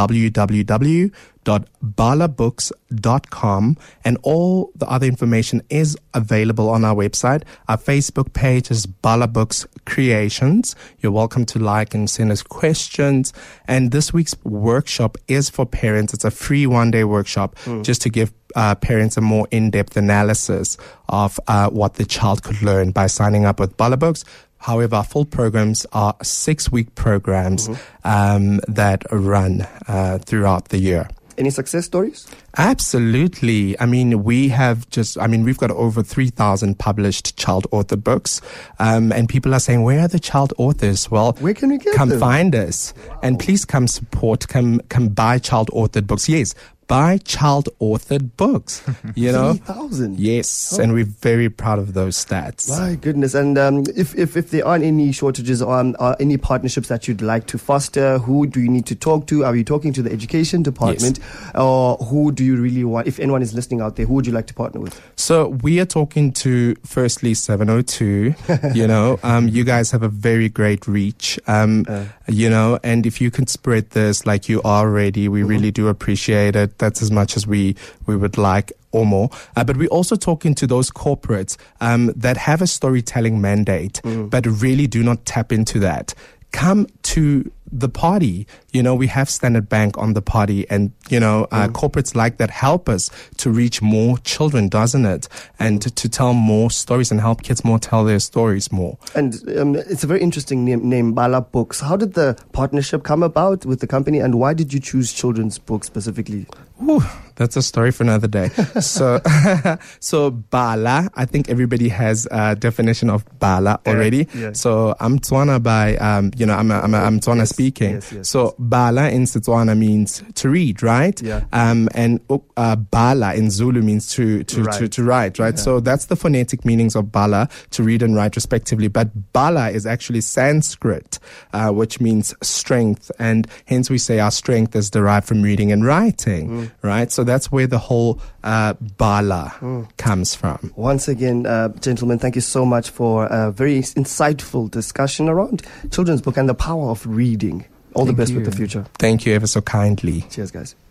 www.balabooks.com, 1.45 3.77
and 4.03 4.17
all 4.23 4.71
the 4.75 4.89
other 4.89 5.07
information 5.07 5.61
is 5.69 5.97
available 6.13 6.69
on 6.69 6.83
our 6.83 6.95
website. 6.95 7.43
Our 7.67 7.77
Facebook 7.77 8.33
page 8.33 8.71
is 8.71 8.85
Bala 8.85 9.27
Books 9.27 9.65
Creations. 9.85 10.75
You're 10.99 11.11
welcome 11.11 11.45
to 11.47 11.59
like 11.59 11.93
and 11.93 12.09
send 12.09 12.31
us 12.31 12.41
questions. 12.43 13.33
And 13.67 13.91
this 13.91 14.13
week's 14.13 14.35
workshop 14.43 15.17
is 15.27 15.49
for 15.49 15.65
parents. 15.65 16.13
It's 16.13 16.23
a 16.25 16.31
free 16.31 16.67
one 16.67 16.91
day 16.91 17.03
workshop 17.03 17.55
just 17.83 18.01
to 18.01 18.09
give 18.09 18.33
uh, 18.55 18.75
parents 18.75 19.17
a 19.17 19.21
more 19.21 19.47
in-depth 19.51 19.97
analysis 19.97 20.77
of 21.09 21.39
uh, 21.47 21.69
what 21.69 21.95
the 21.95 22.05
child 22.05 22.43
could 22.43 22.61
learn 22.61 22.91
by 22.91 23.07
signing 23.07 23.45
up 23.45 23.59
with 23.59 23.75
Bala 23.77 23.97
Books. 23.97 24.23
However, 24.57 24.95
our 24.95 25.03
full 25.03 25.25
programs 25.25 25.85
are 25.91 26.15
six 26.23 26.71
week 26.71 26.95
programs 26.95 27.69
um, 28.03 28.61
that 28.67 29.03
run 29.11 29.67
uh, 29.87 30.17
throughout 30.19 30.69
the 30.69 30.77
year. 30.79 31.07
Any 31.37 31.49
success 31.49 31.85
stories? 31.85 32.27
Absolutely. 32.57 33.79
I 33.79 33.85
mean, 33.85 34.23
we 34.23 34.47
have 34.49 34.89
just, 34.89 35.17
I 35.19 35.27
mean, 35.27 35.43
we've 35.43 35.57
got 35.57 35.71
over 35.71 36.01
3,000 36.03 36.77
published 36.79 37.35
child 37.37 37.67
author 37.71 37.95
books. 37.97 38.41
Um, 38.79 39.11
and 39.11 39.27
people 39.27 39.53
are 39.53 39.59
saying, 39.59 39.83
where 39.83 39.99
are 40.01 40.07
the 40.07 40.19
child 40.19 40.53
authors? 40.57 41.09
Well, 41.11 41.33
Where 41.39 41.53
can 41.53 41.69
we 41.69 41.77
get 41.77 41.95
come 41.95 42.09
them? 42.09 42.19
find 42.19 42.55
us 42.55 42.93
and 43.23 43.39
please 43.39 43.65
come 43.65 43.87
support, 43.87 44.47
come, 44.47 44.81
come 44.89 45.09
buy 45.09 45.39
child 45.39 45.69
authored 45.71 46.07
books. 46.07 46.29
Yes, 46.29 46.55
buy 46.87 47.17
child 47.19 47.69
authored 47.79 48.31
books, 48.37 48.83
you 49.15 49.31
know? 49.31 49.53
3,000? 49.53 50.19
Yes. 50.19 50.77
And 50.77 50.93
we're 50.93 51.05
very 51.05 51.49
proud 51.49 51.79
of 51.79 51.93
those 51.93 52.23
stats. 52.23 52.69
My 52.69 52.95
goodness! 52.95 53.33
And 53.33 53.57
um, 53.57 53.83
if, 53.95 54.15
if 54.15 54.37
if 54.37 54.51
there 54.51 54.65
aren't 54.65 54.83
any 54.83 55.11
shortages 55.11 55.61
or 55.61 55.77
um, 55.77 55.95
are 55.99 56.15
any 56.19 56.37
partnerships 56.37 56.87
that 56.87 57.07
you'd 57.07 57.21
like 57.21 57.47
to 57.47 57.57
foster, 57.57 58.17
who 58.19 58.47
do 58.47 58.59
you 58.59 58.69
need 58.69 58.85
to 58.87 58.95
talk 58.95 59.27
to? 59.27 59.43
Are 59.43 59.55
you 59.55 59.63
talking 59.63 59.93
to 59.93 60.01
the 60.01 60.11
education 60.11 60.63
department, 60.63 61.19
or 61.53 61.97
who 61.97 62.31
do 62.31 62.43
you 62.43 62.55
really 62.57 62.83
want? 62.83 63.07
If 63.07 63.19
anyone 63.19 63.41
is 63.41 63.53
listening 63.53 63.81
out 63.81 63.95
there, 63.95 64.05
who 64.05 64.13
would 64.15 64.27
you 64.27 64.33
like 64.33 64.47
to 64.47 64.53
partner 64.53 64.81
with? 64.81 65.01
So 65.15 65.49
we 65.49 65.79
are 65.79 65.85
talking 65.85 66.31
to 66.33 66.75
firstly 66.85 67.33
702. 67.33 68.35
you 68.73 68.87
know, 68.87 69.19
um, 69.23 69.47
you 69.47 69.63
guys 69.63 69.91
have 69.91 70.03
a 70.03 70.09
very 70.09 70.49
great 70.49 70.87
reach. 70.87 71.39
Um, 71.47 71.85
you 72.27 72.49
know, 72.49 72.79
and 72.83 73.05
if 73.05 73.21
you 73.21 73.31
can 73.31 73.47
spread 73.47 73.91
this 73.91 74.25
like 74.25 74.49
you 74.49 74.61
are 74.63 74.85
already, 74.85 75.27
we 75.27 75.43
really 75.43 75.71
do 75.71 75.87
appreciate 75.87 76.55
it. 76.55 76.74
That's 76.77 77.01
as 77.01 77.11
much 77.11 77.37
as 77.37 77.45
we 77.47 77.75
we 78.05 78.15
would 78.15 78.37
like. 78.37 78.71
or 78.95 79.05
more. 79.05 79.29
Uh, 79.57 79.63
but 79.63 79.75
we're 79.75 79.89
also 79.89 80.15
talking 80.15 80.55
to 80.55 80.65
those 80.65 80.89
corporates 80.89 81.57
um, 81.81 82.13
that 82.15 82.37
have 82.37 82.61
a 82.61 82.67
storytelling 82.67 83.41
mandate, 83.41 83.99
mm. 84.03 84.29
but 84.29 84.45
really 84.45 84.87
do 84.87 85.03
not 85.03 85.25
tap 85.25 85.51
into 85.51 85.79
that. 85.79 86.13
Come 86.53 86.87
to 87.11 87.51
the 87.71 87.89
party. 87.89 88.47
You 88.71 88.83
know, 88.83 88.95
we 88.95 89.07
have 89.07 89.29
Standard 89.29 89.69
Bank 89.69 89.97
on 89.97 90.13
the 90.13 90.21
party, 90.21 90.69
and 90.69 90.91
you 91.09 91.19
know, 91.19 91.47
uh, 91.51 91.67
mm. 91.67 91.73
corporates 91.73 92.15
like 92.15 92.37
that 92.37 92.49
help 92.49 92.89
us 92.89 93.09
to 93.37 93.49
reach 93.49 93.81
more 93.81 94.17
children, 94.19 94.69
doesn't 94.69 95.05
it? 95.05 95.27
And 95.59 95.81
to, 95.81 95.91
to, 95.91 96.09
tell 96.09 96.33
more 96.33 96.71
stories 96.71 97.11
and 97.11 97.19
help 97.19 97.43
kids 97.43 97.65
more 97.65 97.79
tell 97.79 98.05
their 98.05 98.19
stories 98.19 98.71
more. 98.71 98.97
And 99.15 99.35
um, 99.57 99.75
it's 99.75 100.03
a 100.03 100.07
very 100.07 100.21
interesting 100.21 100.63
name, 100.63 100.87
name, 100.87 101.13
Bala 101.13 101.41
Books. 101.41 101.81
How 101.81 101.97
did 101.97 102.13
the 102.13 102.37
partnership 102.53 103.03
come 103.03 103.23
about 103.23 103.65
with 103.65 103.79
the 103.79 103.87
company, 103.87 104.19
and 104.19 104.35
why 104.35 104.53
did 104.53 104.73
you 104.73 104.79
choose 104.79 105.11
children's 105.11 105.57
books 105.57 105.87
specifically? 105.87 106.45
Ooh, 106.81 107.01
that's 107.35 107.55
a 107.55 107.61
story 107.61 107.91
for 107.91 108.03
another 108.03 108.27
day. 108.27 108.49
so, 108.79 109.19
so 109.99 110.31
Bala, 110.31 111.09
I 111.15 111.25
think 111.25 111.49
everybody 111.49 111.89
has 111.89 112.27
a 112.31 112.55
definition 112.55 113.09
of 113.09 113.25
Bala 113.39 113.79
already. 113.85 114.27
Yeah, 114.33 114.41
yeah. 114.41 114.51
So 114.53 114.95
I'm 114.99 115.19
Tswana 115.19 115.61
by, 115.61 115.97
um, 115.97 116.31
you 116.37 116.45
know, 116.45 116.53
I'm 116.53 116.71
a, 116.71 116.79
I'm, 116.79 116.93
a, 116.93 116.97
I'm 116.97 117.19
Tswana 117.19 117.39
yes, 117.39 117.49
speaking. 117.49 117.91
Yes, 117.95 118.11
yes, 118.11 118.29
so 118.29 118.55
Bala 118.57 119.09
in 119.09 119.23
Setswana 119.23 119.77
means 119.77 120.23
to 120.35 120.49
read, 120.49 120.81
right? 120.81 121.21
Yeah. 121.21 121.43
Um, 121.53 121.89
and 121.93 122.19
uh, 122.57 122.75
Bala 122.75 123.33
in 123.35 123.51
Zulu 123.51 123.81
means 123.81 124.07
to 124.13 124.43
to 124.43 124.63
right. 124.63 124.79
to, 124.79 124.87
to 124.87 125.03
write, 125.03 125.39
right? 125.39 125.55
Yeah. 125.55 125.61
So 125.61 125.79
that's 125.79 126.05
the 126.05 126.15
phonetic 126.15 126.65
meanings 126.65 126.95
of 126.95 127.11
Bala, 127.11 127.49
to 127.71 127.83
read 127.83 128.01
and 128.01 128.15
write 128.15 128.35
respectively. 128.35 128.87
But 128.87 129.33
Bala 129.33 129.69
is 129.69 129.85
actually 129.85 130.21
Sanskrit, 130.21 131.19
uh, 131.53 131.71
which 131.71 131.99
means 131.99 132.33
strength, 132.41 133.11
and 133.19 133.47
hence 133.65 133.89
we 133.89 133.97
say 133.97 134.19
our 134.19 134.31
strength 134.31 134.75
is 134.75 134.89
derived 134.89 135.27
from 135.27 135.41
reading 135.41 135.71
and 135.71 135.85
writing, 135.85 136.64
mm. 136.65 136.71
right? 136.81 137.11
So 137.11 137.23
that's 137.23 137.51
where 137.51 137.67
the 137.67 137.77
whole 137.77 138.19
uh, 138.43 138.73
bala 138.97 139.53
mm. 139.59 139.97
comes 139.97 140.35
from. 140.35 140.73
Once 140.75 141.07
again, 141.07 141.45
uh, 141.45 141.69
gentlemen, 141.79 142.19
thank 142.19 142.35
you 142.35 142.41
so 142.41 142.65
much 142.65 142.89
for 142.89 143.25
a 143.27 143.51
very 143.51 143.79
insightful 143.79 144.69
discussion 144.69 145.29
around 145.29 145.63
children's 145.91 146.21
book 146.21 146.37
and 146.37 146.49
the 146.49 146.55
power 146.55 146.89
of 146.89 147.05
reading. 147.05 147.65
All 147.93 148.05
thank 148.05 148.17
the 148.17 148.21
best 148.21 148.31
you. 148.31 148.37
with 148.39 148.45
the 148.45 148.55
future. 148.55 148.85
Thank 148.99 149.25
you 149.25 149.33
ever 149.33 149.47
so 149.47 149.61
kindly. 149.61 150.21
Cheers, 150.29 150.51
guys. 150.51 150.75